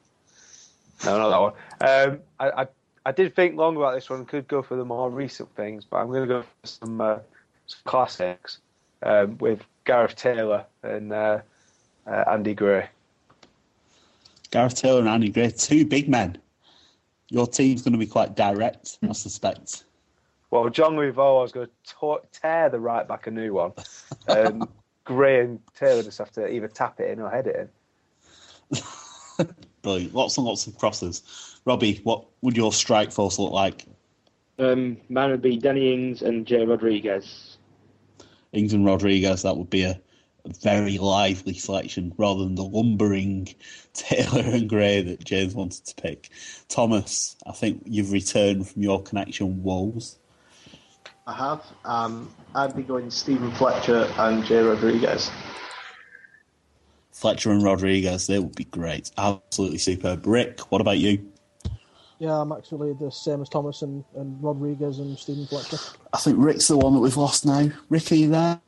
[1.03, 2.11] no, not that one.
[2.11, 2.68] Um, I, I
[3.08, 4.26] I did think long about this one.
[4.26, 7.20] Could go for the more recent things, but I'm going to go for some, uh,
[7.66, 8.58] some classics
[9.01, 11.39] um, with Gareth Taylor and uh,
[12.05, 12.89] uh, Andy Gray.
[14.51, 16.38] Gareth Taylor and Andy Gray, two big men.
[17.30, 19.86] Your team's going to be quite direct, I suspect.
[20.51, 21.70] Well, John Valois is going
[22.01, 23.72] to tear the right back a new one,
[24.28, 24.68] and
[25.05, 27.72] Gray and Taylor just have to either tap it in or head it
[29.39, 29.47] in.
[29.82, 30.14] Brilliant.
[30.14, 31.47] Lots and lots of crosses.
[31.68, 33.84] Robbie, what would your strike force look like?
[34.57, 37.57] Um, mine would be Danny Ings and Jay Rodriguez.
[38.53, 39.99] Ings and Rodriguez, that would be a,
[40.45, 43.53] a very lively selection rather than the lumbering
[43.93, 46.30] Taylor and Gray that James wanted to pick.
[46.70, 50.18] Thomas, I think you've returned from your connection woes.
[51.28, 51.65] I have.
[51.84, 55.30] Um, I'd be going Steven Fletcher and Jay Rodriguez.
[57.11, 59.11] Fletcher and Rodriguez, they would be great.
[59.18, 60.26] Absolutely superb.
[60.26, 61.34] Rick, what about you?
[62.20, 65.78] Yeah, I'm actually the same as Thomas and, and Rodriguez and Steven Fletcher.
[66.13, 67.70] I think Rick's the one that we've lost now.
[67.89, 68.59] Rick, are you there?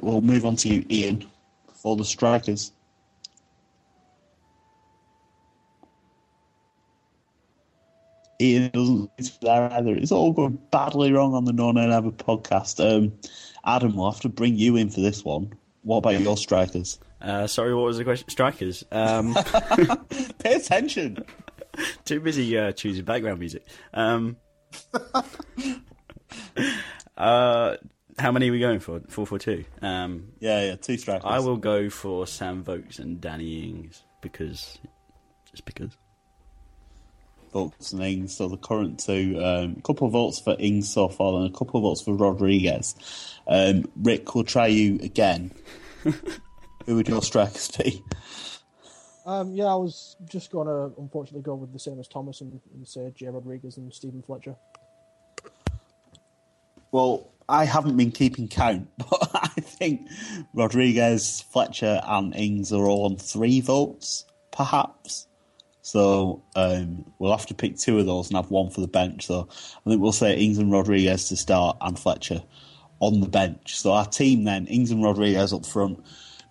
[0.00, 1.26] We'll move on to you, Ian,
[1.74, 2.72] for the strikers.
[8.40, 9.94] Ian doesn't seem there either.
[9.94, 12.80] It's all going badly wrong on the No Ever podcast.
[12.84, 13.12] Um,
[13.64, 15.52] Adam, we'll have to bring you in for this one.
[15.82, 16.98] What about your strikers?
[17.24, 18.28] Uh, sorry, what was the question?
[18.28, 18.84] Strikers.
[18.92, 19.34] Um,
[20.38, 21.24] Pay attention.
[22.04, 23.64] too busy uh, choosing background music.
[23.94, 24.36] Um,
[27.16, 27.76] uh,
[28.18, 29.00] how many are we going for?
[29.08, 29.64] Four for two.
[29.80, 31.24] Um, Yeah, yeah, two strikers.
[31.24, 34.78] I will go for Sam Vokes and Danny Ings because,
[35.50, 35.96] just because.
[37.52, 38.36] Vokes and Ings.
[38.36, 41.56] So the current two, um, a couple of votes for Ings so far, and a
[41.56, 42.94] couple of votes for Rodriguez.
[43.46, 45.52] Um, Rick, we'll try you again.
[46.86, 48.02] Who would your strikers be?
[49.26, 52.60] Um, yeah, I was just going to unfortunately go with the same as Thomas and,
[52.74, 54.54] and say Jay Rodriguez and Steven Fletcher.
[56.92, 60.08] Well, I haven't been keeping count, but I think
[60.52, 65.26] Rodriguez, Fletcher, and Ings are all on three votes, perhaps.
[65.80, 69.26] So um, we'll have to pick two of those and have one for the bench.
[69.26, 72.42] So I think we'll say Ings and Rodriguez to start and Fletcher
[73.00, 73.78] on the bench.
[73.78, 76.02] So our team then, Ings and Rodriguez up front,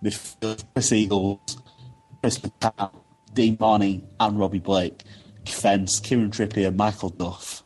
[0.04, 1.58] midfield, Chris Eagles,
[2.22, 2.92] Chris McCann,
[3.34, 5.04] Dean Marney, and Robbie Blake.
[5.44, 7.64] Defence, Kieran Trippier, Michael Duff,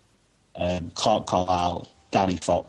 [0.56, 2.68] um, Clarke Carlisle, Danny Fox.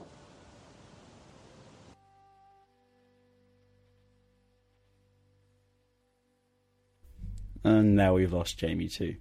[7.64, 9.16] And now we've lost Jamie too.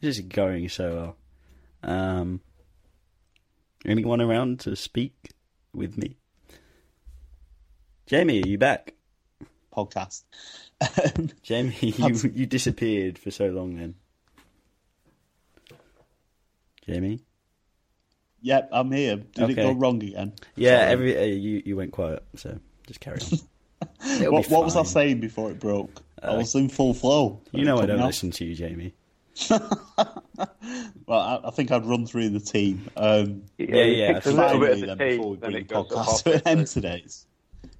[0.00, 1.16] This is going so
[1.82, 1.92] well.
[1.94, 2.40] Um,
[3.84, 5.32] anyone around to speak
[5.72, 6.16] with me?
[8.06, 8.94] Jamie, are you back?
[9.76, 10.22] Podcast.
[11.42, 13.94] Jamie, you, you disappeared for so long then.
[16.86, 17.20] Jamie?
[18.42, 19.16] Yep, I'm here.
[19.16, 20.32] Did it go wrong again?
[20.54, 20.92] Yeah, Sorry.
[20.92, 23.38] every uh, you you went quiet, so just carry on.
[24.30, 26.00] What, what was I saying before it broke?
[26.22, 27.42] I Uh, was in full flow.
[27.52, 28.06] You know I don't off.
[28.06, 28.94] listen to you, Jamie.
[29.50, 32.86] Well, I, I think I'd run through the team.
[32.96, 35.62] Um, Yeah, yeah, Picks a little bit of the then, team, before we then bring
[35.62, 37.26] it the goes podcast off to an halfway end through.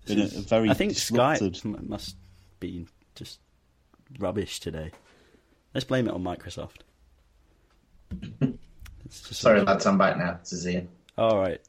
[0.07, 0.27] Today.
[0.29, 1.55] Been a, a very I think disrupted.
[1.55, 2.17] Skype must
[2.61, 3.41] be just
[4.19, 4.91] rubbish today.
[5.75, 6.79] Let's blame it on Microsoft.
[9.09, 10.39] Just- Sorry, lads, I'm back now.
[10.41, 10.89] This is Ian.
[11.19, 11.61] All right.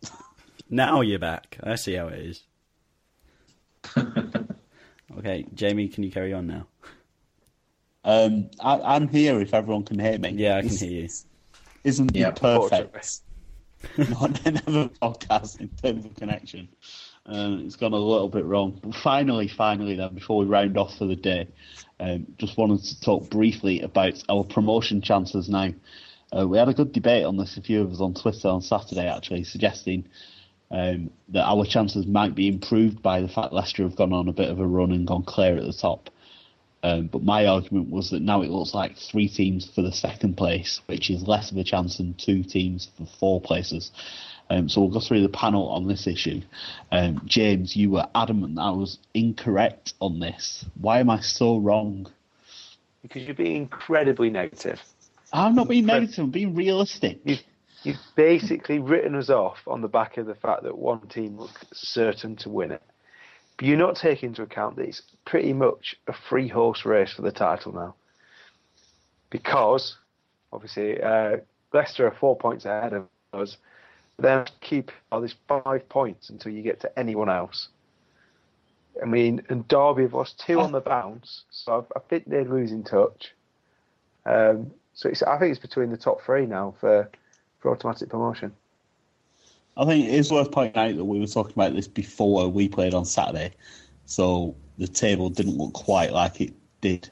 [0.70, 1.58] Now you're back.
[1.64, 2.44] I see how it is.
[5.18, 6.68] okay, Jamie, can you carry on now?
[8.04, 10.30] Um, I, I'm here if everyone can hear me.
[10.32, 11.10] Yeah, I can This hear you.
[11.84, 13.20] Isn't Yeah, it perfect?
[13.98, 16.70] Not another podcast in terms of connection.
[17.28, 18.80] Um, it's gone a little bit wrong.
[18.82, 21.50] But finally, finally, then, before we round off for the day,
[22.00, 25.70] um, just wanted to talk briefly about our promotion chances now.
[26.36, 28.62] Uh, we had a good debate on this, a few of us on Twitter on
[28.62, 30.08] Saturday, actually, suggesting
[30.72, 34.34] um, that our chances might be improved by the fact Leicester have gone on a
[34.34, 36.10] bit of a run and gone clear at the top.
[36.84, 40.38] Um, but my argument was that now it looks like three teams for the second
[40.38, 43.92] place, which is less of a chance than two teams for four places.
[44.50, 46.42] Um, so we'll go through the panel on this issue.
[46.92, 50.66] Um, James, you were adamant that I was incorrect on this.
[50.80, 52.08] Why am I so wrong?
[53.02, 54.80] Because you're being incredibly negative.
[55.34, 57.20] I'm not being negative, I'm being realistic.
[57.26, 57.44] You've,
[57.84, 61.66] you've basically written us off on the back of the fact that one team looks
[61.74, 62.82] certain to win it.
[63.58, 67.24] But you're not taking into account that it's pretty much a free horse race for
[67.24, 67.96] the title now.
[69.30, 69.98] Because,
[70.54, 71.38] obviously, uh,
[71.74, 73.58] Leicester are four points ahead of us.
[74.20, 77.70] Then keep all these five points until you get to anyone else.
[79.02, 82.44] I mean, and Derby have lost two on the bounce, so I, I think they're
[82.44, 83.34] losing touch.
[84.26, 87.10] Um, so it's, I think it's between the top three now for
[87.60, 88.54] for automatic promotion.
[89.78, 92.68] I think it is worth pointing out that we were talking about this before we
[92.68, 93.52] played on Saturday,
[94.06, 97.12] so the table didn't look quite like it did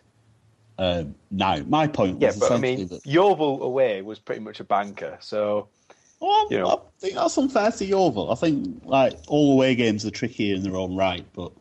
[0.80, 1.58] um, now.
[1.68, 5.18] My point Yeah, was but I mean, that Yeovil away was pretty much a banker.
[5.22, 5.68] So
[6.26, 6.70] Well, you know.
[6.70, 8.32] I think that's unfair to Yeovil.
[8.32, 11.52] I think like all away games are tricky in their own right, but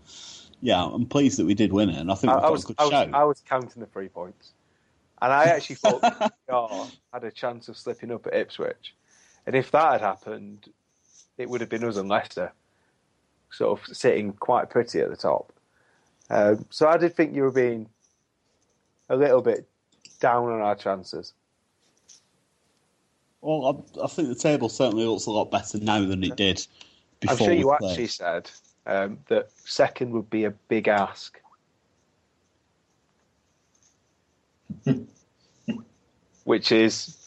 [0.63, 2.65] yeah, I'm pleased that we did win it, and I think I, we've I was
[2.65, 3.09] a good I was.
[3.13, 4.53] I was counting the three points,
[5.21, 6.01] and I actually thought
[6.49, 8.95] QPR had a chance of slipping up at Ipswich,
[9.47, 10.71] and if that had happened,
[11.37, 12.51] it would have been us and Leicester,
[13.51, 15.53] sort of sitting quite pretty at the top.
[16.31, 17.87] Um, so I did think you were being
[19.11, 19.69] a little bit
[20.21, 21.35] down on our chances.
[23.45, 26.67] Well, I, I think the table certainly looks a lot better now than it did
[27.21, 27.37] before.
[27.37, 27.91] I'm sure you played.
[27.91, 28.51] actually said
[28.87, 31.39] um, that second would be a big ask.
[36.45, 37.19] Which is,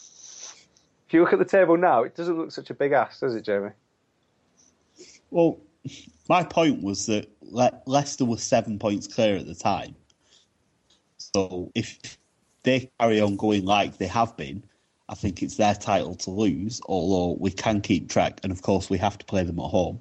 [1.07, 3.35] if you look at the table now, it doesn't look such a big ask, does
[3.35, 3.69] it, Jamie?
[5.29, 5.59] Well,
[6.27, 9.95] my point was that Le- Leicester was seven points clear at the time.
[11.19, 12.17] So if
[12.63, 14.63] they carry on going like they have been,
[15.09, 18.39] I think it's their title to lose, although we can keep track.
[18.43, 19.99] And of course, we have to play them at home,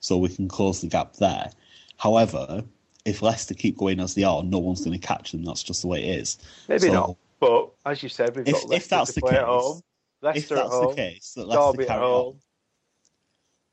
[0.00, 1.50] so we can close the gap there.
[1.96, 2.62] However,
[3.04, 5.44] if Leicester keep going as they are, no one's going to catch them.
[5.44, 6.38] That's just the way it is.
[6.68, 7.16] Maybe So, not.
[7.40, 9.76] But as you said, we've If- got if that's to the play at case- home,
[10.22, 12.10] if that's at the case, that Leicester Derby at carry on.
[12.10, 12.40] home.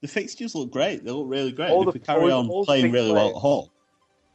[0.01, 1.03] The fixtures look great.
[1.03, 1.71] They look really great.
[1.71, 3.69] All if the- we carry all- on all playing really well at home,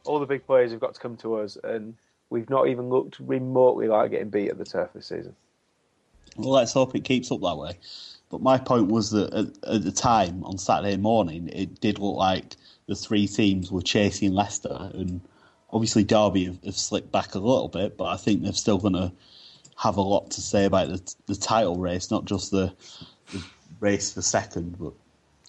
[0.05, 1.95] All the big players have got to come to us, and
[2.29, 5.35] we've not even looked remotely like getting beat at the turf this season.
[6.37, 7.77] Well, let's hope it keeps up that way.
[8.29, 12.17] But my point was that at, at the time on Saturday morning, it did look
[12.17, 12.55] like
[12.87, 15.21] the three teams were chasing Leicester, and
[15.71, 18.93] obviously Derby have, have slipped back a little bit, but I think they're still going
[18.93, 19.11] to
[19.77, 22.73] have a lot to say about the, the title race, not just the,
[23.31, 23.43] the
[23.79, 24.77] race for second.
[24.79, 24.93] But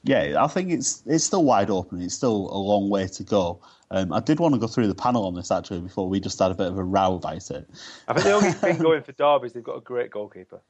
[0.03, 2.01] yeah, I think it's it's still wide open.
[2.01, 3.61] It's still a long way to go.
[3.91, 6.39] Um, I did want to go through the panel on this actually before we just
[6.41, 7.69] had a bit of a row about it.
[8.09, 10.61] I think the only thing going for Derby is they've got a great goalkeeper.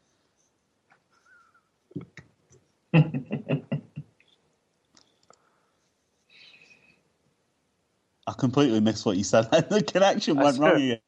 [2.95, 3.63] I
[8.37, 9.45] completely missed what you said.
[9.71, 10.99] the connection went wrong again.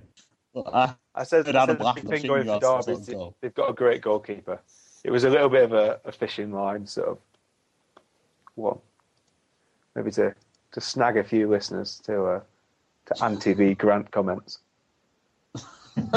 [0.56, 2.04] I, I said, I said the laughing.
[2.04, 4.60] big I thing going you for Derby they've got a great goalkeeper.
[5.04, 7.18] It was a little bit of a, a fishing line, sort of.
[8.54, 8.78] What?
[9.94, 10.34] Maybe to,
[10.72, 12.40] to snag a few listeners to uh,
[13.06, 14.58] to anti the Grant comments.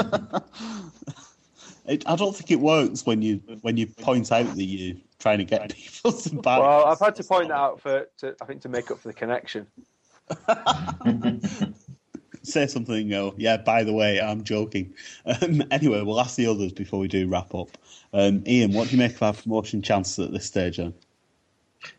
[1.84, 5.38] It, I don't think it works when you when you point out that you're trying
[5.38, 6.60] to get people to back.
[6.60, 9.08] Well, I've had to point that out for to, I think to make up for
[9.08, 9.66] the connection.
[12.42, 13.08] Say something.
[13.08, 13.34] Go.
[13.36, 13.56] Yeah.
[13.58, 14.94] By the way, I'm joking.
[15.24, 17.68] Um, anyway, we'll ask the others before we do wrap up.
[18.12, 20.78] Um, Ian, what do you make of our promotion chances at this stage?
[20.78, 20.92] Then?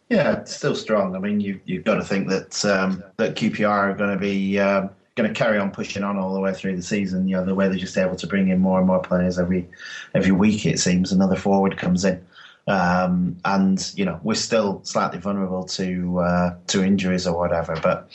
[0.10, 1.16] Yeah, it's still strong.
[1.16, 4.60] I mean, you, you've got to think that um, that QPR are going to be
[4.60, 7.28] um, going to carry on pushing on all the way through the season.
[7.28, 9.68] You know, the way they're just able to bring in more and more players every
[10.14, 10.66] every week.
[10.66, 12.26] It seems another forward comes in,
[12.68, 17.76] um, and you know we're still slightly vulnerable to uh, to injuries or whatever.
[17.82, 18.10] But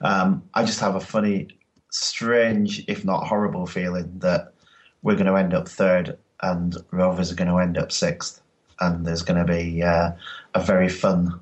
[0.00, 1.48] um, I just have a funny,
[1.90, 4.52] strange, if not horrible, feeling that
[5.02, 8.40] we're going to end up third and Rovers are going to end up sixth,
[8.80, 10.12] and there's going to be uh,
[10.54, 11.40] a very fun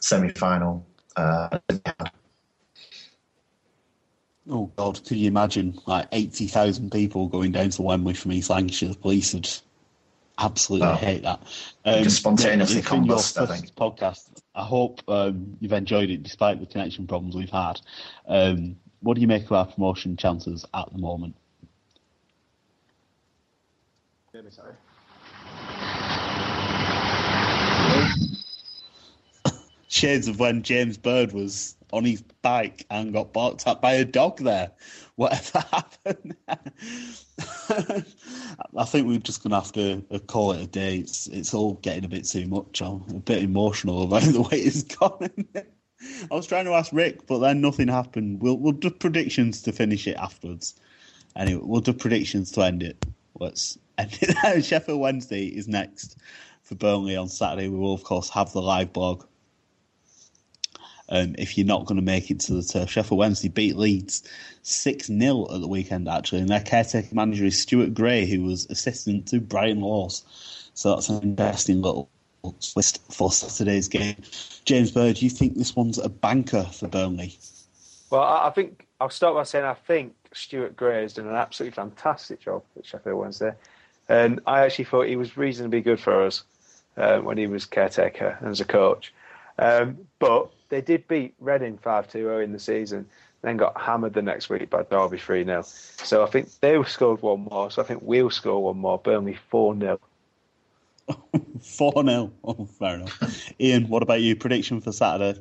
[0.00, 0.84] semi-final.
[1.16, 1.58] Uh,
[4.50, 8.50] Oh God, could you imagine like eighty thousand people going down to Wembley from East
[8.50, 8.88] Lancashire?
[8.88, 9.48] The police would
[10.38, 10.94] absolutely Oh.
[10.94, 11.40] hate that.
[11.84, 13.74] Just spontaneously it's been your combust, I think.
[13.74, 14.28] Podcast.
[14.54, 17.80] I hope um, you've enjoyed it despite the connection problems we've had.
[18.26, 21.34] Um, what do you make of our promotion chances at the moment?
[24.50, 24.74] Sorry.
[29.88, 34.04] Shades of when James Bird was on his bike and got barked at by a
[34.04, 34.70] dog there.
[35.16, 36.36] Whatever happened?
[38.76, 40.98] I think we're just going to have to uh, call it a day.
[40.98, 42.80] It's, it's all getting a bit too much.
[42.80, 45.30] I'm a bit emotional about the way it's gone.
[46.30, 48.40] I was trying to ask Rick, but then nothing happened.
[48.42, 50.74] We'll we'll do predictions to finish it afterwards.
[51.36, 53.04] Anyway, we'll do predictions to end it.
[53.38, 54.64] Let's end it.
[54.64, 56.18] Sheffield Wednesday is next
[56.62, 57.68] for Burnley on Saturday.
[57.68, 59.24] We will, of course, have the live blog.
[61.12, 64.22] Um, if you're not going to make it to the turf, Sheffield Wednesday beat Leeds
[64.62, 66.40] 6 0 at the weekend, actually.
[66.40, 70.24] And their caretaker manager is Stuart Gray, who was assistant to Brian Laws.
[70.72, 72.08] So that's an interesting little
[72.72, 74.16] twist for Saturday's game.
[74.64, 77.36] James Bird, do you think this one's a banker for Burnley?
[78.08, 81.74] Well, I think I'll start by saying I think Stuart Gray has done an absolutely
[81.74, 83.52] fantastic job at Sheffield Wednesday,
[84.08, 86.44] and I actually thought he was reasonably good for us
[86.96, 89.12] uh, when he was caretaker and as a coach.
[89.58, 93.06] Um, but they did beat Reading 5 2 in the season,
[93.42, 95.62] then got hammered the next week by Derby 3 0.
[95.62, 98.98] So I think they scored one more, so I think we'll score one more.
[98.98, 100.00] Burnley 4 0.
[101.62, 102.32] 4 0.
[102.44, 103.52] Oh, fair enough.
[103.60, 104.36] Ian, what about you?
[104.36, 105.40] Prediction for Saturday?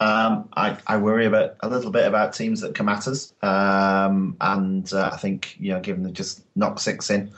[0.00, 4.36] Um, I, I worry about a little bit about teams that come at us, um,
[4.40, 7.32] and uh, I think you know, given they just knock six in,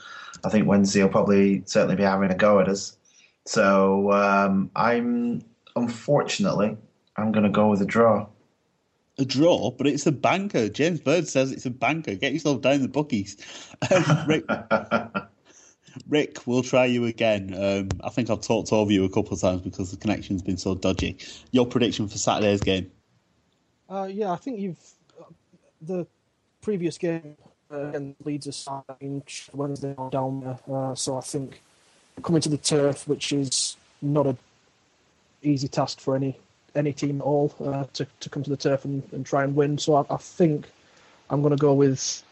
[0.44, 2.98] I think Wednesday will probably certainly be having a go at us.
[3.46, 5.42] So um, I'm
[5.76, 6.76] unfortunately
[7.16, 8.26] I'm going to go with a draw.
[9.18, 10.68] A draw, but it's a banker.
[10.68, 12.14] James Bird says it's a banker.
[12.14, 13.36] Get yourself down the bookies.
[13.90, 14.44] Um, Rick,
[16.08, 17.54] Rick, we'll try you again.
[17.54, 20.56] Um, I think I've talked over you a couple of times because the connection's been
[20.56, 21.18] so dodgy.
[21.50, 22.90] Your prediction for Saturday's game?
[23.88, 24.78] Uh, yeah, I think you've
[25.82, 26.06] the
[26.62, 27.36] previous game
[27.70, 31.60] uh, and Leeds assigned Wednesday down there, uh, so I think
[32.22, 34.38] coming to the turf, which is not an
[35.42, 36.38] easy task for any
[36.74, 39.54] any team at all uh, to to come to the turf and, and try and
[39.54, 39.78] win.
[39.78, 40.68] So I, I think
[41.30, 42.22] I'm going to go with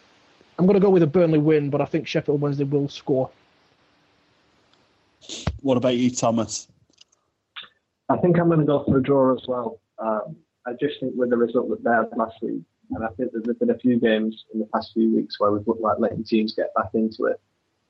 [0.59, 3.31] I'm going to go with a Burnley win, but I think Sheffield Wednesday will score.
[5.63, 6.69] What about you, Thomas?
[8.09, 9.81] I think I'm going to go for a draw as well.
[9.99, 13.33] Um, I just think with the result that they had last week, and I think
[13.33, 16.25] there's been a few games in the past few weeks where we've looked like letting
[16.25, 17.41] teams get back into it.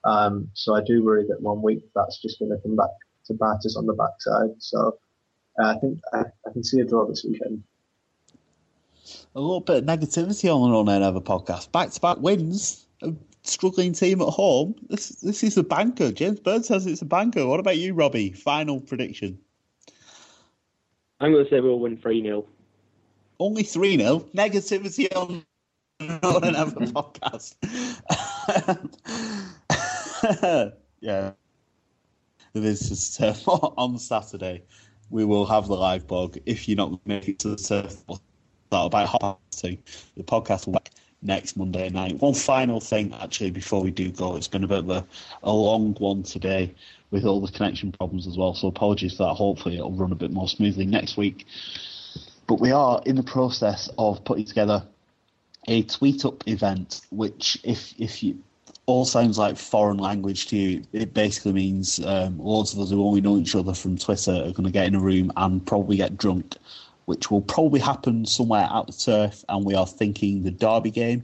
[0.05, 2.91] Um, so I do worry that one week that's just going to come back
[3.27, 4.51] to bite us on the backside.
[4.59, 4.99] So
[5.61, 7.63] uh, I think I, I, can see a draw this weekend.
[9.35, 11.73] A little bit of negativity on the No Nay Never podcast.
[11.73, 12.87] Back to back wins.
[13.03, 14.75] A struggling team at home.
[14.89, 16.13] This this is a banker.
[16.13, 17.47] James Bird says it's a banker.
[17.47, 18.33] What about you, Robbie?
[18.33, 19.39] Final prediction.
[21.21, 22.45] I'm going to say we'll win 3 0.
[23.41, 24.21] Only 3 0.
[24.35, 25.45] Negativity on
[26.01, 27.57] No Nay Never podcast.
[31.01, 31.33] yeah.
[32.53, 33.35] This is uh,
[33.77, 34.65] on Saturday.
[35.11, 36.39] We will have the live blog.
[36.45, 38.21] If you're not making it to the turf, that
[38.71, 39.39] about half.
[39.61, 40.91] The podcast will back
[41.23, 42.21] next Monday night.
[42.21, 45.07] One final thing, actually, before we do go, it's been a bit of a,
[45.43, 46.75] a long one today
[47.11, 48.55] with all the connection problems as well.
[48.55, 49.35] So apologies for that.
[49.35, 51.47] Hopefully, it'll run a bit more smoothly next week.
[52.47, 54.85] But we are in the process of putting together
[55.67, 58.43] a tweet up event, which if if you
[58.89, 60.83] all sounds like foreign language to you.
[60.95, 64.53] It basically means um, loads of us who only know each other from Twitter are
[64.53, 66.57] going to get in a room and probably get drunk,
[67.05, 69.45] which will probably happen somewhere out the turf.
[69.51, 71.23] And we are thinking the Derby game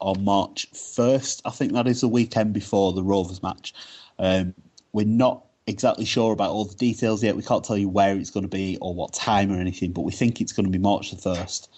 [0.00, 1.40] on March 1st.
[1.46, 3.72] I think that is the weekend before the Rovers match.
[4.18, 4.54] Um,
[4.92, 7.36] we're not exactly sure about all the details yet.
[7.36, 10.02] We can't tell you where it's going to be or what time or anything, but
[10.02, 11.68] we think it's going to be March the 1st.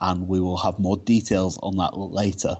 [0.00, 2.56] And we will have more details on that later.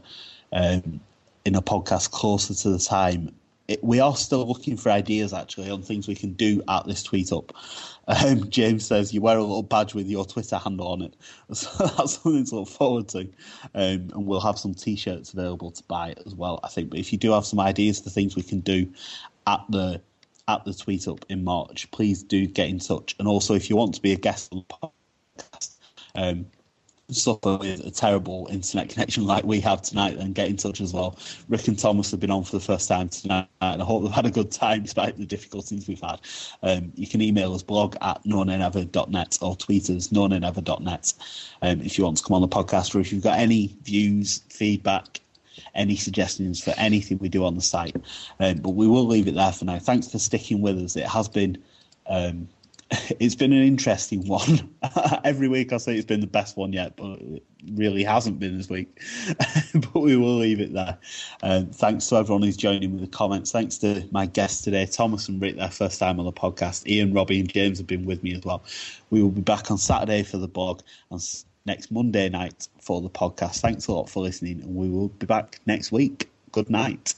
[0.52, 1.00] Um,
[1.44, 3.34] in a podcast closer to the time.
[3.68, 7.04] It, we are still looking for ideas actually on things we can do at this
[7.04, 7.52] tweet up.
[8.08, 11.14] Um, James says you wear a little badge with your Twitter handle on it,
[11.52, 13.20] so that's something to look forward to.
[13.74, 16.58] Um, and we'll have some t-shirts available to buy as well.
[16.64, 16.90] I think.
[16.90, 18.92] But if you do have some ideas for things we can do
[19.46, 20.00] at the
[20.48, 23.14] at the tweet up in March, please do get in touch.
[23.18, 24.88] And also, if you want to be a guest on the
[25.38, 25.76] podcast,
[26.16, 26.46] um,
[27.14, 30.92] suffer with a terrible internet connection like we have tonight, then get in touch as
[30.92, 31.18] well.
[31.48, 34.12] Rick and Thomas have been on for the first time tonight, and I hope they've
[34.12, 36.20] had a good time despite the difficulties we've had.
[36.62, 41.12] Um, you can email us blog at nonaynever.net or tweet us nonaynever.net
[41.62, 44.42] um, if you want to come on the podcast or if you've got any views,
[44.48, 45.20] feedback,
[45.74, 47.96] any suggestions for anything we do on the site.
[48.38, 49.78] Um, but we will leave it there for now.
[49.78, 50.96] Thanks for sticking with us.
[50.96, 51.62] It has been.
[52.06, 52.48] Um,
[53.20, 54.74] it's been an interesting one.
[55.24, 58.56] Every week I say it's been the best one yet, but it really hasn't been
[58.56, 59.00] this week.
[59.74, 60.98] but we will leave it there.
[61.42, 63.52] Um, thanks to everyone who's joining with the comments.
[63.52, 66.86] Thanks to my guests today, Thomas and Rick, their first time on the podcast.
[66.86, 68.64] Ian, Robbie, and James have been with me as well.
[69.10, 70.80] We will be back on Saturday for the blog
[71.10, 71.22] and
[71.66, 73.60] next Monday night for the podcast.
[73.60, 76.28] Thanks a lot for listening, and we will be back next week.
[76.50, 77.14] Good night.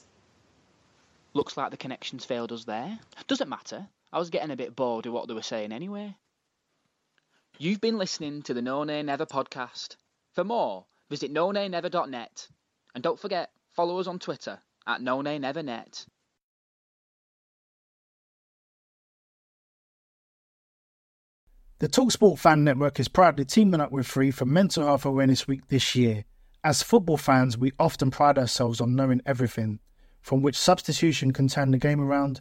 [1.32, 2.98] Looks like the connections failed us there.
[3.26, 3.86] Doesn't matter.
[4.12, 6.16] I was getting a bit bored of what they were saying anyway.
[7.58, 9.96] You've been listening to the No Nay Never podcast.
[10.34, 12.48] For more, visit nonaynever.net.
[12.94, 16.06] And don't forget, follow us on Twitter at nonaynevernet.
[21.78, 25.66] The Talksport Fan Network is proudly teaming up with Free for Mental Health Awareness Week
[25.68, 26.24] this year.
[26.62, 29.80] As football fans, we often pride ourselves on knowing everything,
[30.20, 32.40] from which substitution can turn the game around